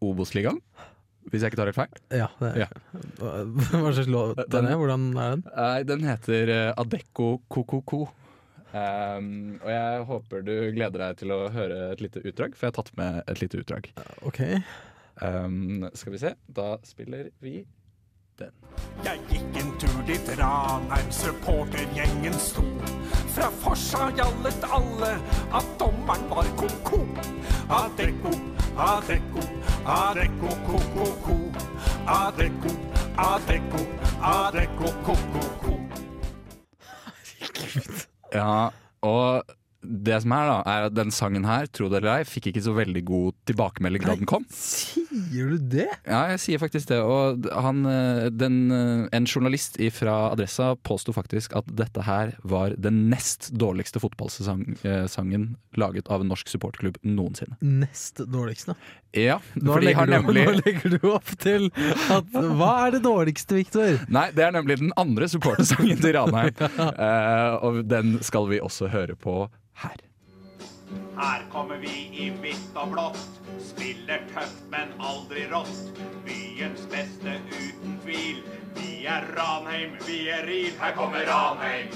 Obos-ligaen. 0.00 0.62
Hvis 1.28 1.42
jeg 1.44 1.52
ikke 1.52 1.60
tar 1.60 1.68
helt 1.68 1.78
feil. 1.78 1.98
Ja, 2.22 2.30
det 2.40 2.52
er. 2.54 2.62
Ja. 2.62 2.68
Hva 3.82 3.92
slags 3.92 4.08
låt 4.10 4.40
den 4.50 4.70
er? 4.70 4.78
Hvordan 4.80 5.10
er 5.12 5.36
den? 5.36 5.44
Den 5.90 6.06
heter 6.08 6.54
eh, 6.54 6.70
Adecco 6.80 7.34
Kokoko. 7.52 8.06
Um, 8.70 9.58
og 9.64 9.70
jeg 9.72 10.02
håper 10.06 10.44
du 10.46 10.52
gleder 10.76 11.02
deg 11.02 11.18
til 11.18 11.34
å 11.34 11.40
høre 11.50 11.80
et 11.90 12.02
lite 12.04 12.22
utdrag, 12.22 12.54
for 12.54 12.68
jeg 12.68 12.70
har 12.70 12.78
tatt 12.78 12.92
med 13.00 13.18
et 13.26 13.42
lite 13.42 13.58
utdrag. 13.64 13.90
Ok. 14.30 14.40
Um, 15.20 15.88
skal 15.92 16.14
vi 16.14 16.22
se, 16.22 16.34
da 16.46 16.68
spiller 16.86 17.32
vi 17.42 17.64
den. 18.38 18.54
Jeg 19.04 19.20
gikk 19.32 19.58
en 19.60 19.72
tur 19.82 19.98
dit 20.08 20.30
Ranheim 20.38 21.10
supportergjengen 21.12 22.38
sto. 22.40 22.64
Fra 23.34 23.50
Forsa 23.62 24.08
gjallet 24.16 24.64
alle 24.70 25.10
at 25.58 25.74
dommeren 25.82 26.30
var 26.30 26.48
ko-ko. 26.60 27.02
Adecco, 27.70 28.32
Adecco, 28.76 29.40
Adecco, 29.84 30.48
ko-ko-ko. 30.66 31.36
Adecco, 32.06 32.70
Adecco, 33.16 33.86
Adecco, 34.20 34.92
ko-ko-ko. 35.06 35.76
Ja, 38.30 38.70
og 39.02 39.42
det 39.82 40.20
som 40.22 40.30
er 40.36 40.44
da, 40.46 40.58
er 40.70 40.84
at 40.86 40.94
den 40.94 41.10
sangen 41.10 41.42
her, 41.48 41.66
tro 41.74 41.88
det 41.90 41.98
eller 41.98 42.20
ei, 42.20 42.26
fikk 42.28 42.46
ikke 42.52 42.62
så 42.62 42.70
veldig 42.76 43.02
god 43.08 43.34
tilbakemelding 43.50 44.04
da 44.06 44.14
den 44.20 44.28
kom. 44.30 44.44
Sier 44.54 45.09
Sier 45.10 45.50
du 45.50 45.58
det? 45.72 45.88
Ja, 46.06 46.20
jeg 46.30 46.40
sier 46.42 46.60
faktisk 46.62 46.90
det. 46.90 47.00
Og 47.02 47.46
han, 47.50 47.82
eh, 47.86 48.28
den, 48.30 48.70
eh, 48.70 49.08
en 49.16 49.26
journalist 49.26 49.78
fra 49.92 50.30
Adressa 50.30 50.76
påsto 50.86 51.12
faktisk 51.12 51.56
at 51.58 51.66
dette 51.66 52.04
her 52.06 52.36
var 52.42 52.76
den 52.78 53.08
nest 53.10 53.50
dårligste 53.52 54.00
fotballsangen 54.02 55.56
laget 55.76 56.10
av 56.10 56.22
en 56.22 56.30
norsk 56.30 56.48
supportklubb 56.48 56.98
noensinne. 57.02 57.58
Nest 57.60 58.22
dårligste. 58.30 58.76
Ja, 59.16 59.40
Nå 59.58 59.74
for 59.74 59.82
de 59.82 59.92
har 59.98 60.06
nemlig 60.06 60.44
du, 60.46 60.52
nå 60.52 60.60
legger 60.62 60.92
du 60.94 61.08
opp 61.10 61.32
til 61.42 61.66
at 62.14 62.28
Hva 62.30 62.70
er 62.86 62.94
det 62.94 63.02
dårligste, 63.02 63.56
Viktor? 63.58 63.98
Nei, 64.12 64.28
det 64.36 64.44
er 64.46 64.54
nemlig 64.54 64.78
den 64.78 64.94
andre 65.00 65.26
supportersangen 65.30 65.98
til 66.00 66.14
Ranheim. 66.18 66.54
Eh, 67.00 67.54
og 67.64 67.80
den 67.88 68.18
skal 68.24 68.46
vi 68.50 68.58
også 68.62 68.88
høre 68.92 69.14
på 69.18 69.34
her. 69.82 69.98
Her 71.16 71.44
kommer 71.52 71.76
vi 71.76 72.10
i 72.12 72.30
hvitt 72.40 72.76
og 72.80 72.92
blått. 72.94 73.40
Spiller 73.60 74.20
tøft, 74.34 74.62
men 74.72 74.88
aldri 74.98 75.46
rått. 75.50 75.90
Byens 76.26 76.86
beste 76.92 77.36
uten 77.50 77.98
tvil. 78.04 78.42
Vi 78.78 79.06
er 79.06 79.22
Ranheim, 79.36 79.90
vi 80.06 80.28
er 80.30 80.46
RIL. 80.48 80.74
Her 80.80 80.92
kommer 80.96 81.26
Ranheim. 81.28 81.88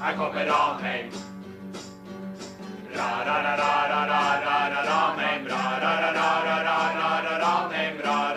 Her 0.00 0.16
kommer 0.16 0.44
Ranheim. 0.50 1.10
Ra-ra-ra-ra-ra-ra-ra-ra 2.96 4.82
Ranheim. 4.90 5.46
Ra-ra-ra-ra-ra-ra-ra 5.52 7.38
Ranheim. 7.44 7.94
Ra-ra-ra-ra-ra-ra-ra-ra-ra. 7.98 8.35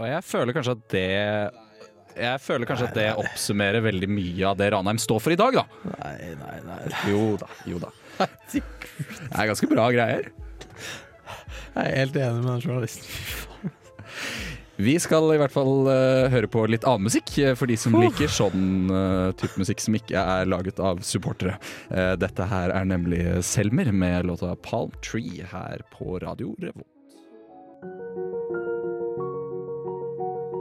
Og 0.00 0.06
jeg 0.08 0.24
føler 0.24 0.56
kanskje 0.56 0.76
at 0.78 0.86
det 0.94 1.08
jeg 2.20 2.40
føler 2.42 2.66
kanskje 2.68 2.88
at 2.88 2.96
det 2.98 3.08
oppsummerer 3.22 3.84
veldig 3.84 4.08
mye 4.10 4.48
av 4.48 4.58
det 4.58 4.72
Ranheim 4.74 4.98
står 5.00 5.20
for 5.22 5.32
i 5.32 5.38
dag, 5.38 5.60
da. 5.60 5.64
Nei, 5.94 6.32
nei, 6.40 6.56
nei. 6.66 6.78
Jo 7.08 7.36
da, 7.40 7.48
jo 7.70 7.80
da. 7.82 7.92
Det 8.50 8.62
er 9.30 9.48
ganske 9.48 9.68
bra 9.70 9.86
greier. 9.94 10.26
Jeg 11.70 11.86
er 11.86 12.00
helt 12.02 12.18
enig 12.18 12.42
med 12.42 12.50
den 12.50 12.64
journalisten. 12.66 13.06
Vi 14.80 14.94
skal 15.00 15.26
i 15.34 15.38
hvert 15.40 15.52
fall 15.52 15.88
uh, 15.88 16.28
høre 16.32 16.48
på 16.50 16.64
litt 16.72 16.86
annen 16.88 17.06
musikk, 17.08 17.32
eh, 17.38 17.52
for 17.58 17.68
de 17.68 17.76
som 17.80 17.96
liker 18.00 18.30
sånn 18.32 18.88
uh, 18.88 19.32
type 19.36 19.60
musikk 19.60 19.82
som 19.84 19.96
ikke 19.98 20.20
er 20.20 20.48
laget 20.48 20.80
av 20.80 21.02
supportere. 21.04 21.58
Uh, 21.92 22.14
dette 22.20 22.48
her 22.48 22.72
er 22.72 22.88
nemlig 22.88 23.22
Selmer 23.46 23.92
med 23.92 24.30
låta 24.30 24.54
'Palm 24.56 24.94
Tree' 25.04 25.44
her 25.52 25.84
på 25.92 26.16
Radio 26.24 26.56
Revolt. 26.58 26.99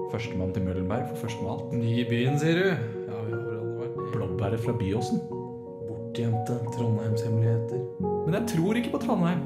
Førstemann 0.10 0.54
til 0.54 0.63
Møllenberg 0.65 1.06
for 1.12 1.15
første 1.26 1.43
med 1.43 1.52
alt. 1.54 1.74
Ny 1.78 1.91
i 2.02 2.06
byen, 2.10 2.39
sier 2.41 2.58
du? 2.58 2.69
Ja, 3.10 3.19
vi 3.28 3.36
har 3.36 3.43
alle 3.60 3.76
vært 3.78 4.00
Blåbæret 4.15 4.63
fra 4.63 4.74
Byåsen. 4.74 5.22
bortgjemte 5.89 6.56
Trondheimshemmeligheter. 6.74 7.80
Men 8.26 8.34
jeg 8.34 8.48
tror 8.56 8.74
ikke 8.74 8.91
på 8.91 9.02
Trondheim. 9.06 9.39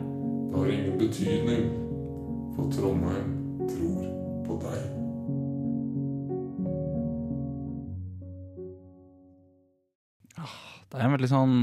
Det 0.51 0.59
har 0.59 0.71
ingen 0.71 0.99
betydning, 0.99 1.65
for 2.55 2.71
Trondheim 2.71 3.29
tror 3.67 4.03
på 4.47 4.59
deg. 4.63 4.81
Det 10.93 10.99
er 11.01 11.05
en 11.07 11.15
veldig 11.17 11.29
sånn 11.31 11.55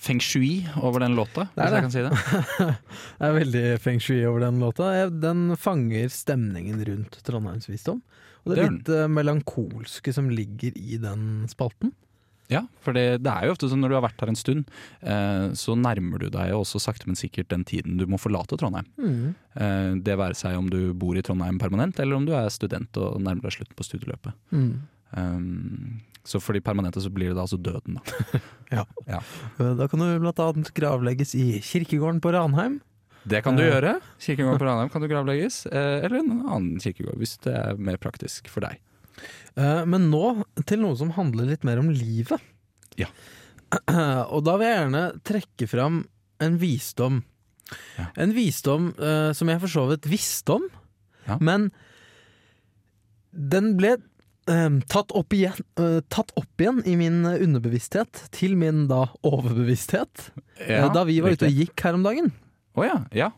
feng 0.00 0.20
shui 0.22 0.66
over 0.80 1.04
den 1.04 1.16
låta, 1.18 1.46
Det 1.54 1.64
er 1.64 1.70
hvis 1.70 1.76
jeg 1.76 1.86
kan 1.86 1.94
si 1.94 2.04
det. 2.06 2.74
Det 3.20 3.28
er 3.28 3.38
veldig 3.38 3.64
feng 3.84 4.02
shui 4.02 4.20
over 4.28 4.44
den 4.46 4.60
låta. 4.62 4.90
Den 5.10 5.56
fanger 5.60 6.12
stemningen 6.12 6.84
rundt 6.88 7.20
Trondheimsvisdom. 7.26 8.02
Og 8.44 8.52
det 8.52 8.60
er 8.60 8.70
litt 8.72 8.92
eh, 8.92 9.08
melankolske 9.12 10.14
som 10.16 10.30
ligger 10.32 10.76
i 10.78 11.00
den 11.00 11.48
spalten. 11.50 11.92
Ja, 12.50 12.64
for 12.82 12.96
det, 12.96 13.20
det 13.22 13.30
er 13.30 13.46
jo 13.46 13.52
ofte 13.54 13.68
sånn 13.70 13.78
når 13.84 13.92
du 13.92 13.94
har 13.94 14.04
vært 14.08 14.22
her 14.24 14.32
en 14.32 14.38
stund, 14.38 14.70
eh, 15.06 15.52
så 15.54 15.76
nærmer 15.78 16.18
du 16.18 16.26
deg 16.34 16.50
jo 16.50 16.64
også 16.64 16.80
sakte, 16.82 17.06
men 17.06 17.18
sikkert 17.18 17.52
den 17.52 17.62
tiden 17.68 18.00
du 18.00 18.08
må 18.10 18.18
forlate 18.18 18.58
Trondheim. 18.58 18.88
Eh, 19.54 19.92
det 20.02 20.18
være 20.18 20.38
seg 20.38 20.58
om 20.58 20.70
du 20.72 20.90
bor 20.98 21.18
i 21.18 21.22
Trondheim 21.26 21.60
permanent, 21.62 22.00
eller 22.02 22.18
om 22.18 22.26
du 22.26 22.34
er 22.34 22.50
student 22.50 22.98
og 22.98 23.20
nærmer 23.22 23.46
deg 23.46 23.60
slutten 23.60 23.78
på 23.78 23.86
studieløpet. 23.86 24.34
Um, 25.14 26.00
så 26.30 26.38
for 26.42 26.54
de 26.54 26.62
permanente 26.64 27.02
så 27.02 27.10
blir 27.12 27.32
det 27.32 27.36
da 27.38 27.44
altså 27.46 27.58
døden, 27.60 27.98
da. 27.98 28.44
Eh, 29.10 29.74
Da 29.74 29.88
kan 29.90 29.98
du 29.98 30.06
blant 30.22 30.38
annet 30.38 30.68
gravlegges 30.76 31.32
i 31.34 31.58
kirkegården 31.58 32.20
på 32.22 32.30
Ranheim. 32.36 32.76
Det 33.26 33.42
kan 33.44 33.56
du 33.58 33.64
Eh. 33.64 33.70
gjøre. 33.72 33.96
Kirkegården 34.22 34.60
på 34.62 34.66
Ranheim 34.68 34.92
kan 34.94 35.02
du 35.02 35.08
gravlegges, 35.10 35.66
eh, 35.66 36.04
eller 36.06 36.20
en 36.20 36.30
annen 36.46 36.78
kirkegård, 36.80 37.18
hvis 37.18 37.34
det 37.42 37.52
er 37.58 37.74
mer 37.76 37.98
praktisk 37.98 38.46
for 38.48 38.60
deg. 38.62 38.78
Eh, 39.56 39.84
Men 39.84 40.06
nå 40.12 40.44
til 40.64 40.78
noe 40.80 40.94
som 40.96 41.10
handler 41.18 41.50
litt 41.50 41.64
mer 41.66 41.78
om 41.82 41.90
livet. 41.90 42.40
Ja. 42.96 43.06
Og 44.30 44.44
da 44.46 44.56
vil 44.56 44.66
jeg 44.70 44.78
gjerne 44.78 45.04
trekke 45.26 45.68
fram 45.68 46.04
en 46.40 46.56
visdom. 46.62 47.22
Ja. 47.98 48.06
En 48.16 48.32
visdom 48.32 48.94
som 49.34 49.48
jeg 49.50 49.60
for 49.60 49.68
så 49.70 49.88
vidt 49.90 50.06
visste 50.10 50.54
om, 50.56 50.70
Ja. 51.28 51.36
men 51.40 51.70
den 53.32 53.76
ble 53.78 53.96
tatt, 54.90 55.12
opp 55.14 55.32
igjen, 55.36 55.60
eh, 55.78 56.00
tatt 56.10 56.32
opp 56.40 56.60
igjen 56.62 56.80
i 56.88 56.96
min 56.98 57.20
underbevissthet 57.26 58.24
til 58.34 58.56
min 58.58 58.86
da 58.90 59.04
overbevissthet 59.26 60.30
eh, 60.66 60.88
da 60.94 61.04
vi 61.06 61.20
var 61.22 61.36
ute 61.36 61.46
og 61.46 61.58
gikk 61.60 61.84
her 61.86 61.94
om 61.98 62.02
dagen. 62.06 62.32
Oh, 62.78 62.84
ja, 62.86 62.96
ja. 63.14 63.28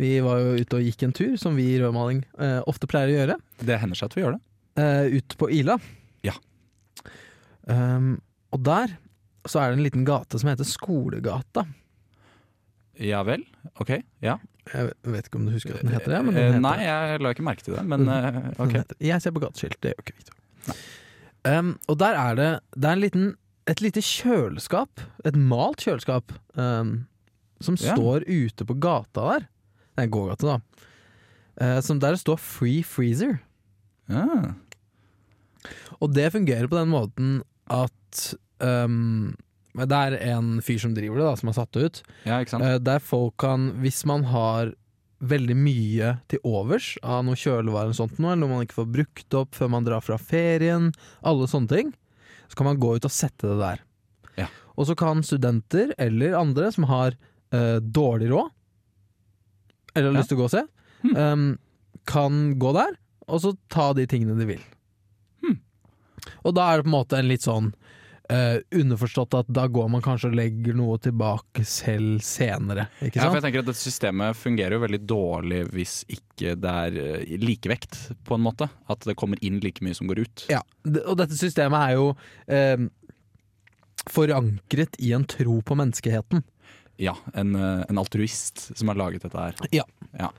Vi 0.00 0.12
var 0.24 0.40
jo 0.40 0.54
ute 0.60 0.76
og 0.78 0.82
gikk 0.86 1.02
en 1.06 1.12
tur, 1.16 1.34
som 1.40 1.56
vi 1.56 1.66
i 1.74 1.78
rødmaling 1.82 2.22
eh, 2.38 2.60
ofte 2.70 2.86
pleier 2.90 3.10
å 3.12 3.16
gjøre. 3.18 3.36
Det 3.64 3.78
hender 3.82 3.98
seg 3.98 4.10
at 4.10 4.16
vi 4.18 4.24
gjør 4.24 4.36
det. 4.36 4.42
eh, 4.82 5.18
ut 5.18 5.36
på 5.40 5.50
Ila. 5.54 5.76
Ja. 6.24 6.34
Um, 7.68 8.18
og 8.52 8.60
der 8.66 8.96
så 9.48 9.60
er 9.60 9.70
det 9.72 9.78
en 9.78 9.84
liten 9.86 10.04
gate 10.08 10.38
som 10.40 10.48
heter 10.50 10.64
Skolegata. 10.68 11.66
Ja 13.00 13.22
vel? 13.26 13.42
Ok. 13.82 13.96
Ja. 14.24 14.38
Jeg 14.70 14.92
vet 15.12 15.26
ikke 15.28 15.40
om 15.40 15.48
du 15.48 15.52
husker 15.52 15.74
at 15.76 15.82
den 15.84 15.92
heter 15.92 16.14
det? 16.14 16.20
Men 16.24 16.34
den 16.36 16.40
Eh, 16.44 16.52
heter 16.54 16.62
Nei, 16.64 16.76
jeg 16.86 17.20
la 17.24 17.32
ikke 17.34 17.44
merke 17.44 17.64
til 17.66 17.74
det, 17.76 17.84
men 17.90 18.06
ok. 18.64 18.76
jeg 19.02 19.20
ser 19.24 19.34
på 19.36 19.42
gateskilt, 19.44 19.76
det 19.84 19.92
gjør 19.92 20.04
ikke 20.06 20.16
Victor. 20.20 20.38
Um, 21.44 21.74
og 21.88 21.98
der 22.00 22.16
er 22.16 22.34
det, 22.38 22.50
det 22.76 22.88
er 22.88 22.92
en 22.96 23.02
liten, 23.02 23.26
et 23.68 23.80
lite 23.84 24.00
kjøleskap, 24.00 25.02
et 25.28 25.36
malt 25.36 25.82
kjøleskap, 25.84 26.32
um, 26.56 27.06
som 27.60 27.76
Ja. 27.80 27.92
står 27.94 28.24
ute 28.28 28.64
på 28.64 28.78
gata 28.80 29.26
der. 29.32 29.40
Det 29.94 29.98
er 29.98 30.06
en 30.08 30.10
gågate, 30.14 30.46
da. 30.46 30.60
Uh, 31.60 31.80
som 31.84 32.00
der 32.00 32.16
det 32.16 32.20
står 32.24 32.36
'Free 32.40 32.82
Freezer'. 32.82 33.38
Ja. 34.08 34.54
Og 36.00 36.12
det 36.12 36.32
fungerer 36.32 36.66
på 36.68 36.76
den 36.80 36.88
måten 36.92 37.42
at 37.70 38.34
um, 38.60 39.34
Det 39.74 39.90
er 39.92 40.16
en 40.36 40.60
fyr 40.62 40.78
som 40.78 40.94
driver 40.94 41.16
det, 41.18 41.24
da, 41.26 41.34
som 41.36 41.48
har 41.48 41.54
satt 41.54 41.72
det 41.72 41.84
ut. 41.84 42.02
ja? 42.24 42.40
Eh, 42.40 42.78
der 42.78 42.98
folk 43.02 43.34
kan, 43.38 43.70
hvis 43.82 44.04
man 44.06 44.22
har 44.24 44.72
veldig 45.30 45.54
mye 45.56 46.10
til 46.28 46.40
overs 46.44 46.92
av 47.02 47.24
noe 47.26 47.38
kjølevare 47.38 47.88
eller 47.88 47.96
sånt 47.98 48.18
noe, 48.20 48.32
eller 48.34 48.42
noe 48.44 48.52
man 48.58 48.64
ikke 48.66 48.78
får 48.80 48.90
brukt 48.94 49.36
opp 49.40 49.54
før 49.58 49.70
man 49.72 49.84
drar 49.86 50.04
fra 50.04 50.18
ferien, 50.20 50.90
alle 51.24 51.48
sånne 51.50 51.70
ting, 51.70 51.92
så 52.48 52.58
kan 52.60 52.68
man 52.68 52.80
gå 52.82 52.96
ut 52.98 53.04
og 53.08 53.14
sette 53.14 53.48
det 53.48 53.58
der. 53.60 53.82
Ja. 54.42 54.48
Og 54.76 54.88
så 54.90 54.96
kan 54.98 55.22
studenter 55.26 55.94
eller 55.98 56.36
andre 56.38 56.70
som 56.74 56.84
har 56.90 57.16
eh, 57.54 57.78
dårlig 57.80 58.30
råd, 58.32 58.50
eller 59.94 60.08
har 60.10 60.14
Ja. 60.14 60.20
lyst 60.20 60.28
til 60.32 60.38
å 60.38 60.40
gå 60.42 60.44
og 60.48 60.50
se, 60.56 60.64
Hmm. 61.04 61.16
em, 61.16 61.58
kan 62.06 62.58
gå 62.58 62.72
der, 62.74 62.96
og 63.28 63.40
så 63.40 63.56
ta 63.68 63.92
de 63.92 64.06
tingene 64.06 64.36
de 64.38 64.46
vil. 64.46 64.62
Hmm. 65.42 65.58
Og 66.44 66.54
da 66.54 66.72
er 66.72 66.76
det 66.78 66.84
på 66.86 66.88
en 66.88 66.98
måte 67.04 67.18
en 67.18 67.28
litt 67.28 67.42
sånn 67.44 67.72
eh, 68.32 68.58
underforstått 68.80 69.36
at 69.38 69.50
da 69.52 69.66
går 69.72 69.88
man 69.92 70.02
kanskje 70.04 70.30
og 70.30 70.38
legger 70.38 70.76
noe 70.78 70.98
tilbake 71.02 71.64
selv 71.68 72.22
senere, 72.24 72.88
ikke 73.00 73.18
sant? 73.18 73.20
Ja, 73.20 73.28
for 73.28 73.38
jeg 73.38 73.46
tenker 73.46 73.64
at 73.64 73.70
Dette 73.70 73.82
systemet 73.82 74.38
fungerer 74.38 74.76
jo 74.76 74.84
veldig 74.84 75.02
dårlig 75.08 75.60
hvis 75.74 75.96
ikke 76.12 76.56
det 76.60 76.74
er 76.86 76.98
eh, 77.02 77.36
likevekt, 77.42 78.00
på 78.24 78.38
en 78.38 78.44
måte. 78.46 78.68
At 78.90 79.06
det 79.08 79.16
kommer 79.20 79.40
inn 79.44 79.60
like 79.64 79.84
mye 79.84 79.96
som 79.96 80.10
går 80.10 80.24
ut. 80.24 80.46
Ja, 80.52 80.62
og 81.04 81.18
dette 81.20 81.36
systemet 81.38 81.80
er 81.80 81.98
jo 81.98 82.10
uh, 82.14 82.88
forankret 84.10 84.98
i 85.02 85.14
en 85.16 85.26
tro 85.28 85.60
på 85.64 85.76
menneskeheten. 85.78 86.44
Ja, 87.00 87.16
en, 87.34 87.56
en 87.58 87.98
altruist 87.98 88.68
som 88.70 88.90
har 88.92 88.98
laget 89.00 89.24
dette 89.26 89.46
her. 89.48 89.56
Ja. 89.74 89.86
Ja. 90.14 90.30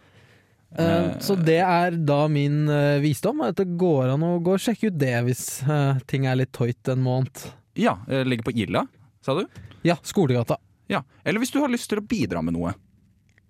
Eh, 0.78 1.20
så 1.20 1.36
det 1.40 1.62
er 1.64 1.96
da 2.08 2.26
min 2.32 2.66
uh, 2.68 3.00
visdom, 3.04 3.44
at 3.46 3.60
det 3.60 3.78
går 3.80 4.12
an 4.16 4.26
å 4.28 4.34
gå 4.44 4.58
og 4.58 4.64
sjekke 4.64 4.92
ut 4.92 4.98
det 5.00 5.14
hvis 5.28 5.46
uh, 5.70 6.02
ting 6.10 6.28
er 6.28 6.40
litt 6.42 6.52
tøyt 6.56 6.92
en 6.92 7.04
måned. 7.06 7.46
Ja, 7.76 8.00
eh, 8.08 8.26
Ligger 8.26 8.44
på 8.44 8.52
Ila, 8.52 8.88
sa 9.22 9.36
du? 9.36 9.46
Ja. 9.84 9.98
Skolegata. 10.04 10.58
Ja, 10.88 11.04
Eller 11.24 11.40
hvis 11.42 11.52
du 11.52 11.60
har 11.60 11.70
lyst 11.70 11.90
til 11.90 12.00
å 12.00 12.04
bidra 12.06 12.42
med 12.46 12.54
noe. 12.56 12.74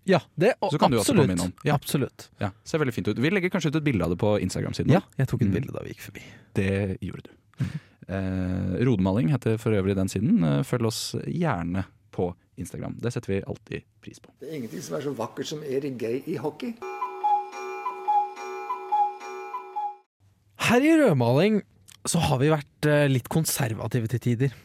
Ja, 0.05 0.19
det, 0.37 0.53
og, 0.61 0.69
så 0.71 0.79
kan 0.79 0.93
absolutt. 0.93 0.93
du 0.93 0.99
også 1.01 1.15
komme 1.17 1.33
innom. 1.33 1.51
Ja. 1.65 1.75
Absolutt. 1.75 2.29
Ja, 2.41 2.51
ser 2.63 2.81
veldig 2.81 2.93
fint 2.93 3.07
ut. 3.09 3.19
Vi 3.19 3.31
legger 3.33 3.49
kanskje 3.53 3.71
ut 3.73 3.79
et 3.79 3.85
bilde 3.85 4.05
av 4.05 4.13
det 4.13 4.17
på 4.21 4.35
Instagram-siden. 4.45 4.93
Ja, 4.93 5.01
jeg 5.17 5.29
tok 5.31 5.41
et 5.41 5.49
mm. 5.49 5.55
bilde 5.57 5.73
da 5.73 5.81
vi 5.85 5.93
gikk 5.95 6.03
forbi. 6.05 6.25
Det 6.57 6.69
gjorde 7.01 7.25
du. 7.25 7.65
eh, 8.13 8.75
Rodemaling 8.85 9.33
heter 9.33 9.57
for 9.61 9.77
øvrig 9.77 9.97
den 9.97 10.11
siden. 10.11 10.43
Eh, 10.45 10.61
følg 10.65 10.89
oss 10.91 11.01
gjerne 11.25 11.87
på 12.15 12.29
Instagram. 12.61 12.99
Det 13.01 13.11
setter 13.13 13.33
vi 13.33 13.41
alltid 13.49 13.87
pris 14.05 14.21
på. 14.21 14.29
Det 14.39 14.51
er 14.51 14.59
ingenting 14.61 14.85
som 14.85 14.99
er 14.99 15.07
så 15.07 15.15
vakkert 15.17 15.49
som 15.49 15.65
Erik 15.65 15.97
Gay 16.01 16.21
i 16.29 16.37
hockey. 16.39 16.75
Her 20.69 20.81
i 20.85 20.93
Rødmaling 21.01 21.63
så 22.09 22.21
har 22.21 22.41
vi 22.41 22.53
vært 22.53 22.89
eh, 22.89 23.07
litt 23.09 23.29
konservative 23.33 24.09
til 24.13 24.21
tider. 24.21 24.55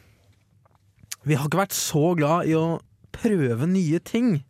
Vi 1.24 1.36
har 1.36 1.48
ikke 1.48 1.62
vært 1.62 1.76
så 1.76 2.14
glad 2.16 2.48
i 2.48 2.56
å 2.56 2.80
prøve 3.12 3.68
nye 3.68 4.00
ting. 4.04 4.40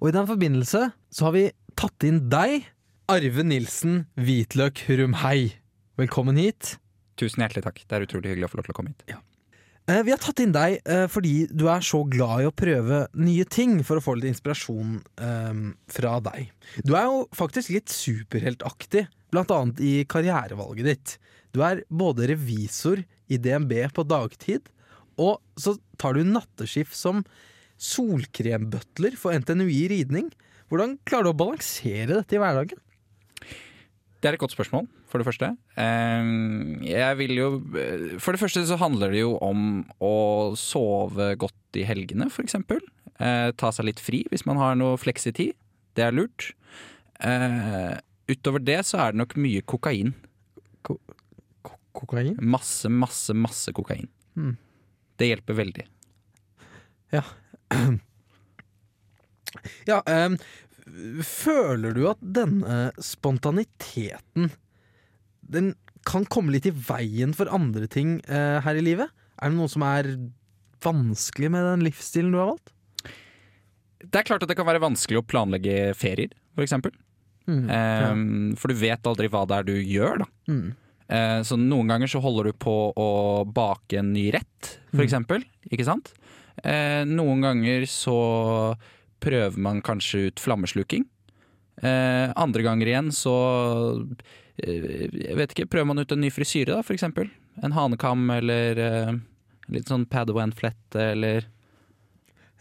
Og 0.00 0.10
i 0.10 0.16
den 0.16 0.28
forbindelse 0.28 0.88
så 0.92 1.28
har 1.28 1.34
vi 1.36 1.48
tatt 1.78 2.04
inn 2.06 2.26
deg, 2.32 2.68
Arve 3.08 3.44
Nilsen 3.44 4.02
Hvitløk 4.20 4.84
Hurumhei. 4.88 5.54
Velkommen 6.00 6.36
hit. 6.40 6.76
Tusen 7.18 7.42
hjertelig 7.42 7.64
takk. 7.64 7.80
Det 7.88 7.96
er 7.96 8.04
utrolig 8.04 8.34
hyggelig 8.34 8.48
å 8.48 8.52
få 8.52 8.60
lov 8.60 8.68
til 8.68 8.74
å 8.74 8.78
komme 8.78 8.92
hit. 8.92 9.06
Eh, 9.08 9.22
Vi 9.88 10.12
har 10.12 10.20
tatt 10.20 10.42
inn 10.42 10.50
deg 10.52 10.82
eh, 10.84 11.06
fordi 11.08 11.46
du 11.48 11.64
er 11.72 11.84
så 11.84 12.02
glad 12.12 12.42
i 12.42 12.48
å 12.50 12.52
prøve 12.52 13.06
nye 13.16 13.44
ting 13.48 13.78
for 13.86 13.96
å 13.96 14.02
få 14.04 14.18
litt 14.18 14.34
inspirasjon 14.34 14.98
eh, 15.24 15.62
fra 15.94 16.18
deg. 16.26 16.50
Du 16.84 16.92
er 16.92 17.06
jo 17.08 17.22
faktisk 17.36 17.72
litt 17.72 17.88
superheltaktig, 17.88 19.06
blant 19.32 19.54
annet 19.56 19.80
i 19.80 19.92
karrierevalget 20.04 20.90
ditt. 20.90 21.14
Du 21.56 21.62
er 21.64 21.80
både 21.88 22.28
revisor 22.28 23.00
i 23.32 23.40
DNB 23.40 23.72
på 23.96 24.04
dagtid, 24.04 24.68
og 25.16 25.40
så 25.56 25.78
tar 25.96 26.20
du 26.20 26.28
natteskift 26.28 26.92
som 26.92 27.24
solkrembutler 27.80 29.16
for 29.16 29.32
NTNUI 29.40 29.86
ridning. 29.94 30.28
Hvordan 30.68 30.98
klarer 31.08 31.30
du 31.30 31.32
å 31.32 31.40
balansere 31.46 32.12
dette 32.12 32.36
i 32.36 32.44
hverdagen? 32.44 32.84
Det 34.20 34.28
er 34.28 34.36
et 34.36 34.42
godt 34.42 34.52
spørsmål, 34.52 34.84
for 35.08 35.20
det 35.22 35.28
første. 35.28 35.50
Eh, 35.80 36.32
Jeg 36.88 37.16
vil 37.20 37.34
jo 37.36 37.48
For 38.20 38.34
det 38.36 38.42
første 38.42 38.64
så 38.68 38.76
handler 38.80 39.14
det 39.14 39.22
jo 39.24 39.34
om 39.44 39.82
å 40.04 40.14
sove 40.58 41.32
godt 41.40 41.78
i 41.80 41.86
helgene, 41.88 42.28
eksempel. 42.44 42.80
Eh, 43.18 43.50
Ta 43.56 43.72
seg 43.74 43.88
litt 43.88 44.02
fri 44.02 44.22
hvis 44.30 44.44
man 44.46 44.60
har 44.60 44.76
noe 44.78 44.98
fleksitid. 45.00 45.56
Det 45.96 46.04
er 46.06 46.14
lurt. 46.14 46.52
Eh, 47.20 47.96
Utover 48.28 48.60
det 48.60 48.82
så 48.84 48.98
er 49.00 49.14
det 49.14 49.22
nok 49.22 49.32
mye 49.40 49.62
kokain. 49.64 50.12
Kokain? 51.96 52.34
Masse, 52.44 52.90
masse, 52.92 53.32
masse 53.34 53.72
kokain. 53.74 54.06
Hmm. 54.36 54.58
Det 55.18 55.30
hjelper 55.32 55.56
veldig. 55.58 55.86
Ja, 57.10 57.24
ehm, 60.12 60.36
føler 61.24 61.96
du 61.96 62.04
at 62.10 62.20
denne 62.22 62.90
spontaniteten 63.02 64.50
Den 65.50 65.74
kan 66.08 66.24
komme 66.30 66.52
litt 66.54 66.66
i 66.68 66.72
veien 66.72 67.34
for 67.36 67.50
andre 67.52 67.88
ting 67.90 68.18
eh, 68.28 68.60
her 68.64 68.78
i 68.78 68.84
livet? 68.84 69.10
Er 69.40 69.50
det 69.52 69.58
noe 69.58 69.68
som 69.72 69.82
er 69.86 70.08
vanskelig 70.84 71.50
med 71.50 71.64
den 71.66 71.84
livsstilen 71.88 72.32
du 72.34 72.38
har 72.40 72.52
valgt? 72.52 72.72
Det 73.98 74.14
er 74.20 74.26
klart 74.28 74.44
at 74.44 74.50
det 74.52 74.56
kan 74.58 74.68
være 74.68 74.82
vanskelig 74.82 75.18
å 75.20 75.26
planlegge 75.26 75.92
ferier, 75.98 76.30
for 76.54 76.62
eksempel. 76.64 76.92
Mm, 77.48 77.64
ja. 77.66 77.78
Eh, 78.12 78.58
For 78.60 78.70
du 78.70 78.78
vet 78.78 79.08
aldri 79.10 79.28
hva 79.32 79.42
det 79.48 79.56
er 79.58 79.66
du 79.66 79.74
gjør, 79.80 80.22
da. 80.22 80.28
Mm. 80.52 80.68
Eh, 81.08 81.40
Så 81.48 81.56
noen 81.58 81.88
ganger 81.90 82.06
så 82.12 82.20
holder 82.22 82.50
du 82.52 82.58
på 82.60 82.76
å 82.94 83.08
bake 83.48 83.98
en 83.98 84.12
ny 84.12 84.28
rett, 84.36 84.78
for 84.92 85.02
Mm. 85.02 85.06
eksempel. 85.08 85.44
Ikke 85.72 85.84
sant? 85.88 86.12
Eh, 86.64 87.04
Noen 87.04 87.40
ganger 87.42 87.86
så 87.86 88.76
prøver 89.20 89.56
man 89.58 89.82
kanskje 89.82 90.28
ut 90.28 90.36
flammesluking. 90.40 91.04
Eh, 91.82 92.32
Andre 92.36 92.62
ganger 92.62 92.86
igjen 92.86 93.10
så 93.14 93.34
Jeg 94.58 95.36
vet 95.38 95.52
ikke, 95.54 95.68
prøver 95.70 95.86
man 95.86 96.02
ut 96.02 96.12
en 96.14 96.22
ny 96.24 96.30
frisyre, 96.34 96.72
da, 96.74 96.82
for 96.82 96.96
eksempel. 96.96 97.30
En 97.62 97.74
hanekam 97.76 98.24
eller 98.34 98.80
eh, 98.82 99.12
litt 99.74 99.90
sånn 99.90 100.06
padawan-flette 100.10 101.10
eller 101.14 101.46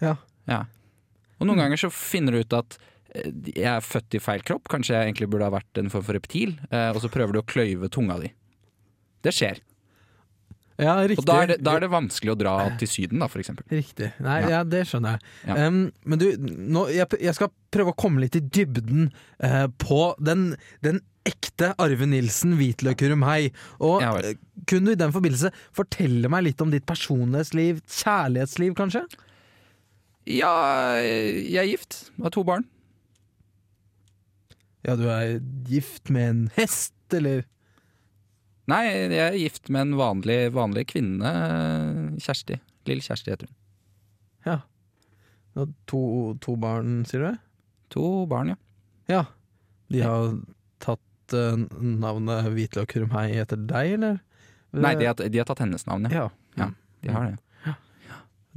Ja. 0.03 0.15
ja. 0.45 0.63
Og 1.39 1.49
noen 1.49 1.61
ganger 1.63 1.79
så 1.81 1.89
finner 1.93 2.33
du 2.37 2.43
ut 2.43 2.57
at 2.57 2.77
eh, 3.15 3.31
jeg 3.55 3.69
er 3.71 3.85
født 3.85 4.17
i 4.17 4.21
feil 4.21 4.45
kropp, 4.45 4.69
kanskje 4.69 4.95
jeg 4.95 5.09
egentlig 5.09 5.29
burde 5.33 5.49
ha 5.49 5.55
vært 5.57 5.81
en 5.81 5.89
form 5.93 6.05
for 6.05 6.17
reptil, 6.17 6.57
eh, 6.69 6.89
og 6.93 7.01
så 7.01 7.11
prøver 7.13 7.33
du 7.37 7.41
å 7.41 7.47
kløyve 7.49 7.89
tunga 7.93 8.19
di. 8.21 8.31
Det 9.25 9.33
skjer. 9.33 9.61
Ja, 10.77 10.93
riktig. 11.01 11.23
Og 11.23 11.25
da 11.25 11.35
er, 11.41 11.49
det, 11.49 11.55
da 11.65 11.73
er 11.73 11.81
det 11.81 11.89
vanskelig 11.89 12.35
å 12.35 12.37
dra 12.37 12.53
til 12.77 12.89
Syden, 12.91 13.21
da, 13.23 13.27
for 13.33 13.41
eksempel. 13.41 13.65
Riktig. 13.73 14.11
Nei, 14.21 14.35
Ja. 14.43 14.49
ja, 14.59 14.63
det 14.63 14.83
skjønner 14.85 15.15
jeg. 15.17 15.31
Ja. 15.49 15.55
Um, 15.65 15.79
men 16.05 16.21
du, 16.21 16.27
nå, 16.77 16.83
jeg, 16.93 17.07
jeg 17.23 17.33
skal 17.33 17.49
prøve 17.73 17.95
å 17.95 17.97
komme 17.97 18.21
litt 18.21 18.37
i 18.37 18.43
dybden 18.45 19.07
uh, 19.41 19.65
på 19.81 20.11
den, 20.21 20.51
den 20.85 21.01
ekte 21.27 21.71
Arve 21.81 22.05
Nilsen 22.07 22.53
Hvitløkurum 22.59 23.25
Hei. 23.27 23.49
Og 23.83 24.03
Ja 24.05 24.13
eh, 24.21 24.37
kunne 24.69 24.91
du 24.91 24.95
i 24.95 24.99
den 24.99 25.11
forbindelse 25.15 25.49
fortelle 25.75 26.29
meg 26.31 26.45
litt 26.45 26.61
om 26.63 26.69
ditt 26.73 26.85
personlighetsliv, 26.89 27.81
kjærlighetsliv 27.97 28.77
kanskje? 28.77 29.03
Ja, 30.27 30.53
jeg 30.99 31.57
er 31.61 31.69
gift. 31.71 32.01
Har 32.21 32.33
to 32.35 32.43
barn. 32.47 32.65
Ja, 34.85 34.95
du 34.99 35.05
er 35.11 35.39
gift 35.67 36.11
med 36.13 36.29
en 36.29 36.41
hest, 36.55 36.93
eller? 37.15 37.45
Nei, 38.67 38.83
jeg 38.91 39.23
er 39.23 39.37
gift 39.39 39.69
med 39.71 39.85
en 39.85 39.95
vanlig, 39.99 40.37
vanlig 40.55 40.87
kvinne. 40.89 41.29
Kjersti. 42.19 42.57
Lille 42.89 43.03
Kjersti 43.05 43.31
heter 43.31 43.47
hun. 43.47 43.57
Ja. 44.47 44.57
To, 45.89 46.01
to 46.43 46.55
barn, 46.59 47.01
sier 47.07 47.23
du? 47.23 47.39
To 47.95 48.05
barn, 48.29 48.51
ja. 48.53 48.57
Ja. 49.07 49.23
De 49.87 50.03
har 50.03 50.35
tatt 50.83 51.35
uh, 51.35 51.55
navnet 51.79 52.49
Hvitløk 52.51 52.97
Hei 53.13 53.29
etter 53.39 53.59
deg, 53.69 53.95
eller? 53.97 54.19
Nei, 54.75 54.93
de 54.99 55.07
har, 55.07 55.15
de 55.15 55.39
har 55.39 55.47
tatt 55.47 55.63
hennes 55.63 55.87
navn, 55.87 56.09
ja. 56.11 56.27
Ja. 56.27 56.29
Ja, 56.59 56.71
de 57.05 57.13
har 57.15 57.29
det. 57.31 57.37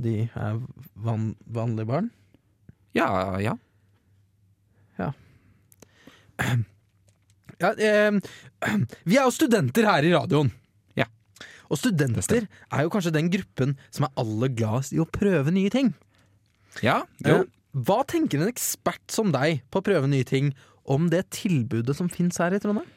De 0.00 0.14
er 0.26 0.60
van, 1.04 1.34
vanlige 1.44 1.86
barn? 1.86 2.10
Ja, 2.96 3.38
ja. 3.38 3.54
Ja, 4.98 5.12
eh, 7.60 8.10
vi 9.08 9.16
er 9.18 9.24
jo 9.26 9.34
studenter 9.34 9.84
her 9.88 10.06
i 10.08 10.12
radioen. 10.14 10.50
Ja. 10.96 11.06
Og 11.70 11.78
studenter 11.78 12.46
er 12.72 12.82
jo 12.86 12.90
kanskje 12.90 13.12
den 13.14 13.30
gruppen 13.30 13.76
som 13.90 14.06
er 14.08 14.14
aller 14.20 14.48
gladest 14.48 14.92
i 14.96 15.00
å 15.02 15.06
prøve 15.08 15.52
nye 15.54 15.70
ting. 15.70 15.92
Ja, 16.82 17.02
jo. 17.26 17.42
Eh, 17.42 17.44
hva 17.86 18.00
tenker 18.08 18.40
en 18.42 18.50
ekspert 18.50 19.12
som 19.14 19.30
deg 19.34 19.60
på 19.70 19.78
å 19.78 19.84
prøve 19.86 20.08
nye 20.10 20.24
ting 20.26 20.52
om 20.90 21.08
det 21.12 21.28
tilbudet 21.30 21.94
som 21.94 22.08
fins 22.10 22.38
her 22.42 22.54
i 22.56 22.58
Trondheim? 22.62 22.88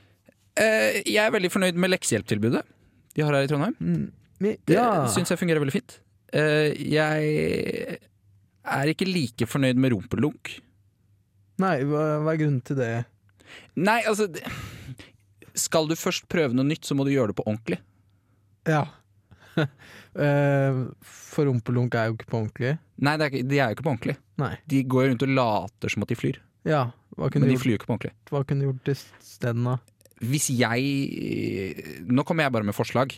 Eh, 0.58 1.02
jeg 1.06 1.22
er 1.22 1.34
veldig 1.34 1.50
fornøyd 1.54 1.78
med 1.82 1.92
leksehjelptilbudet 1.94 2.62
de 3.14 3.22
har 3.22 3.34
her 3.38 3.46
i 3.46 3.50
Trondheim. 3.52 3.76
Vi- 4.42 4.58
Det 4.66 4.74
Ja. 4.76 5.06
syns 5.08 5.30
jeg 5.30 5.38
fungerer 5.38 5.60
veldig 5.62 5.74
fint. 5.76 6.00
Eh, 6.34 6.74
jeg 6.74 8.00
er 8.66 8.86
ikke 8.90 9.06
like 9.06 9.46
fornøyd 9.46 9.76
med 9.78 9.92
rumpelunk. 9.94 10.60
Nei, 11.62 11.84
hva, 11.84 12.20
hva 12.24 12.34
er 12.34 12.38
grunnen 12.42 12.64
til 12.66 12.76
det? 12.76 13.06
Nei, 13.76 14.02
altså 14.10 14.28
Skal 15.56 15.88
du 15.90 15.96
først 15.96 16.28
prøve 16.32 16.54
noe 16.58 16.66
nytt, 16.66 16.86
så 16.86 16.96
må 16.98 17.06
du 17.06 17.12
gjøre 17.14 17.34
det 17.34 17.38
på 17.40 17.46
ordentlig. 17.50 17.80
Ja. 18.68 18.86
Eh, 20.14 20.76
For 21.06 21.48
rumpelunk 21.50 21.96
er 21.98 22.12
jo 22.12 22.14
ikke 22.18 22.28
på 22.30 22.38
ordentlig. 22.38 22.76
Nei, 23.02 23.16
det 23.18 23.26
er, 23.26 23.32
ikke- 23.34 23.48
de 23.50 23.58
er 23.60 23.70
jo 23.72 23.76
ikke 23.78 23.86
på 23.88 23.92
ordentlig. 23.96 24.16
Nei. 24.38 24.52
De 24.70 24.82
går 24.84 25.08
rundt 25.10 25.24
og 25.26 25.32
later 25.34 25.90
som 25.90 26.04
at 26.06 26.10
de 26.12 26.16
flyr, 26.20 26.38
Ja, 26.70 26.84
men 27.18 27.30
de 27.32 27.40
gjort, 27.50 27.62
flyr 27.64 27.74
jo 27.74 27.78
ikke 27.80 27.88
på 27.90 27.96
ordentlig. 27.98 28.12
hva 28.30 28.44
kunne 28.46 28.62
du 28.62 28.68
gjort 28.72 28.92
isteden, 28.94 29.64
da? 29.66 29.78
Hvis 30.22 30.50
jeg 30.54 32.06
Nå 32.08 32.24
kommer 32.26 32.44
jeg 32.46 32.52
bare 32.54 32.64
med 32.70 32.76
forslag. 32.78 33.16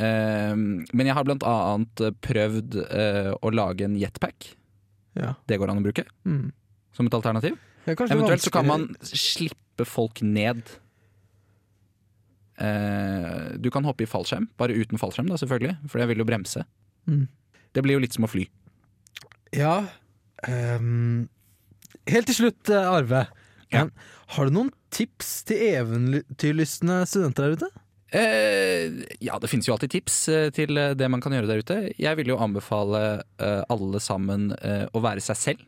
Eh, 0.00 0.54
men 0.56 1.04
jeg 1.06 1.14
har 1.14 1.24
blant 1.24 1.42
annet 1.44 1.96
prøvd 2.22 2.76
eh, 2.88 3.32
å 3.42 3.52
lage 3.52 3.84
en 3.84 3.96
jetpack. 4.00 4.54
Ja. 5.16 5.34
Det 5.46 5.58
går 5.60 5.68
an 5.70 5.82
å 5.84 5.84
bruke 5.84 6.06
Mm. 6.24 6.50
som 6.96 7.06
et 7.06 7.12
alternativ. 7.14 7.58
Eventuelt 7.94 8.44
så 8.44 8.52
kan 8.54 8.68
man 8.68 8.90
slippe 9.02 9.86
folk 9.88 10.22
ned. 10.26 10.62
Eh, 12.58 13.56
du 13.62 13.70
kan 13.74 13.86
hoppe 13.86 14.04
i 14.04 14.10
fallskjerm, 14.10 14.50
bare 14.58 14.76
uten 14.76 15.00
fallskjerm, 15.00 15.30
da 15.30 15.38
selvfølgelig, 15.40 15.78
for 15.88 16.02
jeg 16.02 16.10
vil 16.12 16.22
jo 16.24 16.28
bremse. 16.28 16.64
Mm. 17.08 17.26
Det 17.74 17.84
blir 17.86 17.98
jo 17.98 18.04
litt 18.04 18.16
som 18.16 18.28
å 18.28 18.32
fly. 18.32 18.48
Ja 19.56 19.80
Um, 20.46 21.26
Helt 22.06 22.28
til 22.30 22.36
slutt, 22.36 22.68
eh, 22.70 22.88
Arve. 22.88 23.24
Ja. 23.74 23.88
Har 24.32 24.46
du 24.46 24.54
noen 24.54 24.68
tips 24.94 25.42
til 25.48 25.60
eventyrlystne 25.74 27.02
studenter 27.10 27.48
der 27.48 27.56
ute? 27.58 27.68
Eh, 28.16 29.02
ja, 29.20 29.36
det 29.36 29.50
finnes 29.50 29.68
jo 29.68 29.74
alltid 29.74 29.92
tips 29.92 30.16
eh, 30.32 30.46
til 30.56 30.78
eh, 30.80 30.94
det 30.96 31.10
man 31.12 31.20
kan 31.20 31.34
gjøre 31.36 31.50
der 31.50 31.60
ute. 31.60 31.76
Jeg 32.00 32.16
vil 32.16 32.32
jo 32.32 32.38
anbefale 32.40 33.20
alle 33.38 34.00
sammen 34.00 34.48
å 34.56 35.02
være 35.04 35.22
seg 35.22 35.38
selv, 35.38 35.66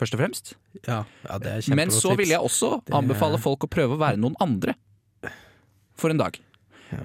først 0.00 0.16
og 0.16 0.22
fremst. 0.22 0.54
Ja, 0.86 1.02
ja 1.26 1.40
det 1.42 1.56
er 1.56 1.76
Men 1.76 1.92
så 1.94 2.14
vil 2.18 2.32
jeg 2.32 2.40
også 2.40 2.78
anbefale 2.96 3.40
folk 3.42 3.66
å 3.66 3.70
prøve 3.70 3.96
å 3.96 4.00
være 4.00 4.20
noen 4.20 4.38
andre 4.42 4.76
for 6.00 6.12
en 6.12 6.20
dag. 6.20 6.38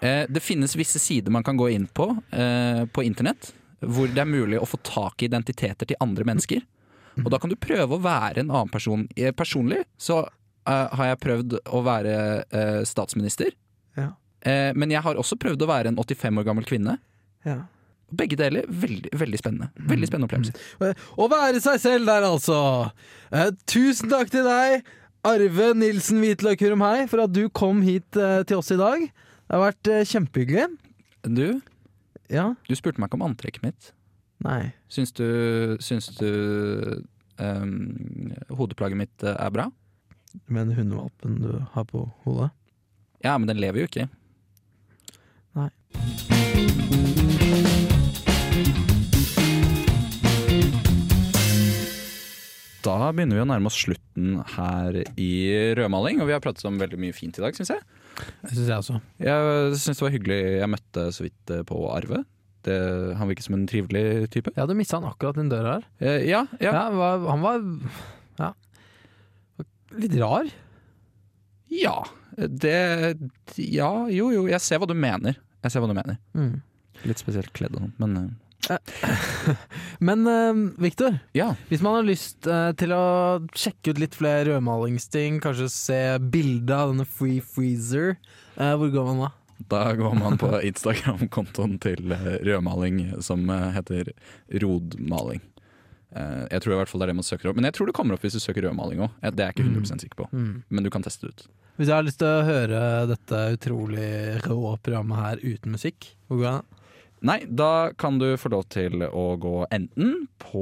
Eh, 0.02 0.24
det 0.30 0.42
finnes 0.42 0.76
visse 0.78 1.00
sider 1.00 1.34
man 1.34 1.44
kan 1.46 1.58
gå 1.60 1.70
inn 1.74 1.86
på 1.88 2.08
eh, 2.32 2.86
på 2.90 3.04
internett, 3.06 3.52
hvor 3.86 4.10
det 4.10 4.24
er 4.24 4.30
mulig 4.30 4.62
å 4.62 4.70
få 4.70 4.80
tak 4.88 5.22
i 5.22 5.30
identiteter 5.30 5.92
til 5.92 6.00
andre 6.04 6.26
mennesker. 6.26 6.64
Og 7.24 7.30
da 7.32 7.40
kan 7.40 7.52
du 7.52 7.56
prøve 7.60 7.96
å 7.96 8.02
være 8.04 8.42
en 8.42 8.50
annen 8.50 8.72
person. 8.72 9.06
Eh, 9.16 9.32
Personlig 9.36 9.84
så 10.02 10.24
eh, 10.26 10.96
har 10.98 11.12
jeg 11.12 11.22
prøvd 11.24 11.60
å 11.72 11.84
være 11.86 12.16
statsminister. 12.88 13.54
Ja. 13.96 14.12
Men 14.78 14.92
jeg 14.94 15.02
har 15.02 15.18
også 15.18 15.40
prøvd 15.42 15.64
å 15.66 15.68
være 15.70 15.90
en 15.90 15.96
85 15.98 16.42
år 16.42 16.46
gammel 16.46 16.68
kvinne. 16.70 17.00
Ja. 17.48 17.64
Begge 18.14 18.38
deler 18.38 18.68
veldig, 18.70 19.10
veldig 19.18 19.40
spennende. 19.42 19.72
Veldig 19.90 20.08
spennende 20.08 20.28
opplevelse. 20.30 20.54
Eh, 20.86 21.06
Å 21.18 21.26
være 21.32 21.62
seg 21.64 21.80
selv 21.82 22.06
der, 22.12 22.28
altså! 22.28 22.60
Eh, 23.34 23.50
tusen 23.70 24.12
takk 24.12 24.30
til 24.34 24.46
deg, 24.46 24.86
Arve 25.26 25.72
Nilsen 25.74 26.20
Hvitløk 26.22 26.62
Hurum 26.62 26.84
Hei, 26.86 27.08
for 27.10 27.24
at 27.26 27.34
du 27.34 27.48
kom 27.50 27.82
hit 27.82 28.16
eh, 28.22 28.44
til 28.46 28.62
oss 28.62 28.70
i 28.76 28.78
dag. 28.80 29.08
Det 29.10 29.56
har 29.58 29.64
vært 29.64 29.90
eh, 29.92 30.04
kjempehyggelig. 30.06 30.68
Du, 31.26 31.48
Ja? 32.30 32.52
du 32.70 32.76
spurte 32.78 33.02
meg 33.02 33.10
ikke 33.10 33.18
om 33.20 33.26
antrekket 33.32 33.66
mitt. 33.66 33.90
Nei. 34.46 34.74
Syns 34.92 35.12
du, 35.18 35.26
syns 35.82 36.12
du 36.20 37.02
ehm, 37.42 38.36
hodeplagget 38.54 39.02
mitt 39.02 39.26
eh, 39.26 39.34
er 39.34 39.54
bra? 39.56 39.66
Men 40.52 40.74
hundevalpen 40.78 41.40
du 41.42 41.52
har 41.74 41.90
på 41.90 42.06
hodet? 42.26 42.52
Ja, 43.26 43.38
men 43.40 43.50
den 43.50 43.62
lever 43.64 43.82
jo 43.86 43.90
ikke. 43.90 44.10
Nei. 45.58 45.70
Da 52.86 53.10
begynner 53.16 53.40
vi 53.40 53.44
å 53.44 53.48
nærme 53.50 53.70
oss 53.72 53.80
slutten 53.82 54.40
her 54.56 55.00
i 55.18 55.32
rødmaling, 55.78 56.20
og 56.22 56.30
vi 56.30 56.36
har 56.36 56.44
pratet 56.44 56.68
om 56.70 56.78
veldig 56.82 57.00
mye 57.02 57.16
fint 57.18 57.38
i 57.40 57.44
dag, 57.44 57.56
syns 57.58 57.74
jeg. 57.74 57.82
Det 58.44 58.54
syns 58.54 58.70
jeg 58.70 58.78
også. 58.78 59.00
Jeg 59.26 59.80
syns 59.82 60.00
det 60.00 60.06
var 60.06 60.14
hyggelig 60.14 60.40
jeg 60.60 60.72
møtte 60.72 61.06
så 61.16 61.26
vidt 61.26 61.54
eh, 61.56 61.64
på 61.68 61.80
Arve. 61.92 62.22
Det, 62.66 62.76
han 63.20 63.30
virket 63.30 63.46
som 63.46 63.58
en 63.58 63.66
trivelig 63.70 64.30
type. 64.34 64.54
Ja, 64.58 64.66
du 64.70 64.74
mista 64.78 65.00
han 65.00 65.10
akkurat 65.10 65.38
den 65.38 65.50
døra 65.52 65.78
her. 65.78 65.88
Eh, 66.02 66.28
ja, 66.30 66.46
ja. 66.62 66.72
Ja, 66.72 66.86
var, 66.94 67.26
han 67.30 67.44
var 67.46 67.66
ja. 68.42 68.52
litt 70.02 70.22
rar. 70.22 70.54
ja. 71.74 71.98
Det 72.36 72.78
Ja, 73.64 73.92
jo 74.12 74.32
jo, 74.34 74.48
jeg 74.52 74.60
ser 74.60 74.82
hva 74.82 74.90
du 74.90 74.96
mener. 74.98 75.38
Jeg 75.64 75.72
ser 75.72 75.84
hva 75.84 75.88
du 75.88 75.96
mener. 75.96 76.18
Mm. 76.36 76.58
Litt 77.08 77.22
spesielt 77.22 77.54
kledd 77.56 77.78
og 77.78 77.86
sånn, 77.86 77.94
men 78.02 78.18
eh, 78.20 78.34
Men 80.08 80.28
uh, 80.28 80.60
Viktor, 80.82 81.18
ja. 81.38 81.52
hvis 81.70 81.82
man 81.86 82.00
har 82.00 82.06
lyst 82.08 82.48
eh, 82.50 82.72
til 82.80 82.94
å 82.96 83.04
sjekke 83.56 83.94
ut 83.94 84.02
litt 84.02 84.18
flere 84.18 84.46
rødmalingsting, 84.50 85.40
kanskje 85.44 85.70
se 85.72 86.00
bilde 86.20 86.76
av 86.76 86.94
denne 86.94 87.08
Free 87.08 87.42
Freezer, 87.44 88.16
eh, 88.58 88.74
hvor 88.80 88.92
går 88.94 89.10
man 89.12 89.26
da? 89.26 89.32
Da 89.72 89.84
går 89.96 90.16
man 90.20 90.38
på 90.42 90.50
Instagram-kontoen 90.70 91.78
til 91.84 92.12
eh, 92.12 92.32
rødmaling 92.48 93.04
som 93.24 93.46
eh, 93.50 93.70
heter 93.78 94.12
Rodmaling. 94.62 95.44
Eh, 96.16 96.42
Jeg 96.52 96.64
tror 96.66 96.76
i 96.76 96.80
hvert 96.82 96.92
fall 96.92 97.02
det 97.04 97.08
er 97.10 97.14
det 97.14 97.20
man 97.22 97.28
søker 97.28 97.52
opp. 97.52 97.60
Men 97.60 97.70
jeg 97.70 97.78
tror 97.78 97.90
det 97.92 97.96
kommer 97.98 98.18
opp 98.18 98.26
hvis 98.26 98.36
du 98.36 98.44
søker 98.44 98.68
rødmaling 98.68 99.06
òg. 99.06 99.14
Det 99.32 99.40
er 99.46 99.54
jeg 99.54 99.58
ikke 99.60 99.70
100 99.70 100.04
sikker 100.04 100.24
på. 100.26 100.30
Mm. 100.36 100.52
Men 100.70 100.88
du 100.88 100.92
kan 100.94 101.06
teste 101.06 101.30
det 101.30 101.36
ut. 101.38 101.46
Hvis 101.76 101.90
jeg 101.92 101.98
har 101.98 102.06
lyst 102.08 102.22
til 102.22 102.30
å 102.32 102.46
høre 102.48 102.82
dette 103.10 103.40
utrolig 103.58 104.12
rå 104.46 104.76
programmet 104.84 105.20
her 105.20 105.42
uten 105.44 105.74
musikk, 105.76 106.12
hvor 106.30 106.40
går 106.40 106.46
da? 106.62 106.75
Nei, 107.26 107.40
da 107.50 107.90
kan 107.98 108.20
du 108.22 108.36
få 108.38 108.52
lov 108.54 108.68
til 108.70 109.02
å 109.08 109.24
gå 109.42 109.54
enten 109.74 110.28
på 110.38 110.62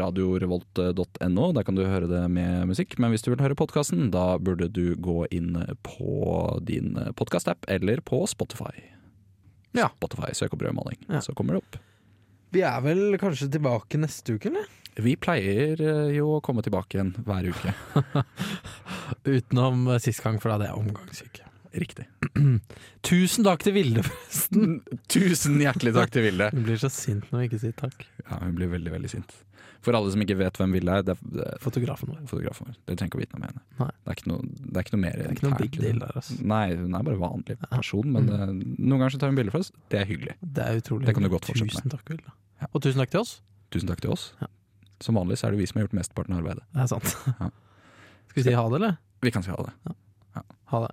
radiorevolt.no, 0.00 1.44
der 1.54 1.66
kan 1.66 1.76
du 1.78 1.84
høre 1.86 2.08
det 2.10 2.24
med 2.32 2.66
musikk. 2.72 2.96
Men 2.98 3.12
hvis 3.14 3.22
du 3.22 3.30
vil 3.30 3.42
høre 3.44 3.54
podkasten, 3.58 4.08
da 4.10 4.32
burde 4.42 4.66
du 4.72 4.96
gå 4.98 5.28
inn 5.30 5.54
på 5.86 6.16
din 6.66 6.96
podkastapp 7.18 7.68
eller 7.70 8.02
på 8.02 8.24
Spotify. 8.30 8.74
Ja. 9.78 9.92
Spotify, 9.94 10.32
Søk 10.34 10.56
opp 10.56 10.64
rødmaling, 10.66 10.98
Ja. 11.06 11.20
så 11.22 11.34
kommer 11.38 11.54
det 11.54 11.62
opp. 11.62 11.78
Vi 12.50 12.64
er 12.66 12.80
vel 12.82 13.14
kanskje 13.22 13.46
tilbake 13.54 14.00
neste 14.02 14.34
uke, 14.34 14.50
eller? 14.50 14.66
Vi 14.98 15.14
pleier 15.14 15.78
eh, 15.78 16.08
jo 16.16 16.32
å 16.34 16.40
komme 16.42 16.64
tilbake 16.66 16.98
igjen 16.98 17.12
hver 17.22 17.46
uke. 17.46 17.74
Utenom 19.38 19.86
eh, 19.94 20.00
sist 20.02 20.24
gang, 20.24 20.40
for 20.42 20.50
da 20.50 20.56
hadde 20.58 20.72
jeg 20.72 20.80
omgangssyke. 20.82 21.46
Riktig. 21.76 22.06
Tusen 23.06 23.46
takk 23.46 23.62
til 23.62 23.76
Vilde, 23.76 24.02
forresten. 24.06 24.80
Tusen 25.12 25.60
hjertelig 25.62 25.92
takk 25.94 26.10
til 26.16 26.24
Vilde. 26.26 26.50
Hun 26.54 26.64
blir 26.66 26.80
så 26.82 26.90
sint 26.90 27.28
når 27.30 27.38
hun 27.44 27.46
ikke 27.50 27.60
sier 27.62 27.76
takk. 27.78 28.02
Ja, 28.24 28.40
hun 28.42 28.56
blir 28.58 28.72
veldig, 28.72 28.90
veldig 28.96 29.10
sint. 29.12 29.36
For 29.80 29.96
alle 29.96 30.10
som 30.12 30.20
ikke 30.20 30.34
vet 30.36 30.58
hvem 30.60 30.74
Vilde 30.76 30.92
er, 30.98 31.04
det 31.06 31.14
er, 31.14 31.20
det 31.32 31.44
er 31.46 31.60
Fotografen 31.62 32.10
vår. 32.10 32.18
fotografen 32.28 32.66
vår. 32.68 32.74
Dere 32.84 32.98
trenger 33.00 33.12
ikke 33.14 33.20
å 33.20 33.22
vite 33.22 33.38
noe 33.38 33.44
mer. 33.46 33.54
Nei. 33.80 33.88
Det 34.04 34.12
er 34.16 34.26
noe, 34.28 34.48
det 34.50 34.74
er 34.76 34.84
ikke 34.84 34.94
noe 34.96 35.02
mer 35.06 35.14
Det 35.16 35.24
er 35.24 35.36
ikke 35.38 35.46
noe 35.46 35.60
big 35.62 35.78
deal 35.78 36.02
der, 36.02 36.18
altså. 36.20 36.36
Nei, 36.52 36.64
hun 36.76 36.98
er 36.98 37.06
bare 37.06 37.20
vanlig 37.22 37.56
person, 37.62 38.10
men 38.16 38.28
eh, 38.34 38.44
noen 38.50 38.98
ganger 38.98 39.14
så 39.14 39.22
tar 39.22 39.32
hun 39.32 39.38
bilder 39.40 39.54
for 39.56 39.64
oss. 39.64 39.72
Det 39.94 40.02
er 40.02 40.10
hyggelig. 40.10 40.34
Det 40.42 40.66
er 40.66 40.82
utrolig. 40.82 41.08
Det 41.08 41.14
kan 41.16 41.24
du 41.24 41.30
godt 41.32 41.48
fortsette 41.48 41.70
med. 41.70 41.78
Tusen 41.80 41.94
takk, 41.94 42.04
Vilde. 42.12 42.34
Ja. 42.60 42.68
Og 42.76 42.84
tusen 42.84 43.00
takk 43.00 43.14
til 43.14 43.22
oss. 43.22 43.32
Tusen 43.72 43.88
takk 43.94 44.04
til 44.04 44.12
oss. 44.12 44.26
Ja. 44.42 44.50
Som 45.00 45.16
vanlig 45.16 45.40
så 45.40 45.48
er 45.48 45.56
det 45.56 45.62
vi 45.62 45.70
som 45.70 45.80
har 45.80 45.86
gjort 45.88 45.96
mesteparten 45.96 46.36
av 46.36 46.42
arbeidet. 46.42 46.66
Det 46.76 46.84
er 46.84 46.90
sant. 46.92 47.14
Ja. 47.40 47.48
Skal 48.28 48.42
vi 48.42 48.46
si 48.50 48.58
ha 48.58 48.66
det, 48.68 48.82
eller? 48.82 48.98
Vi 49.24 49.32
kan 49.32 49.46
si 49.46 49.54
ha 49.54 49.64
det. 49.64 49.94
Ha 50.74 50.84
det. 50.84 50.92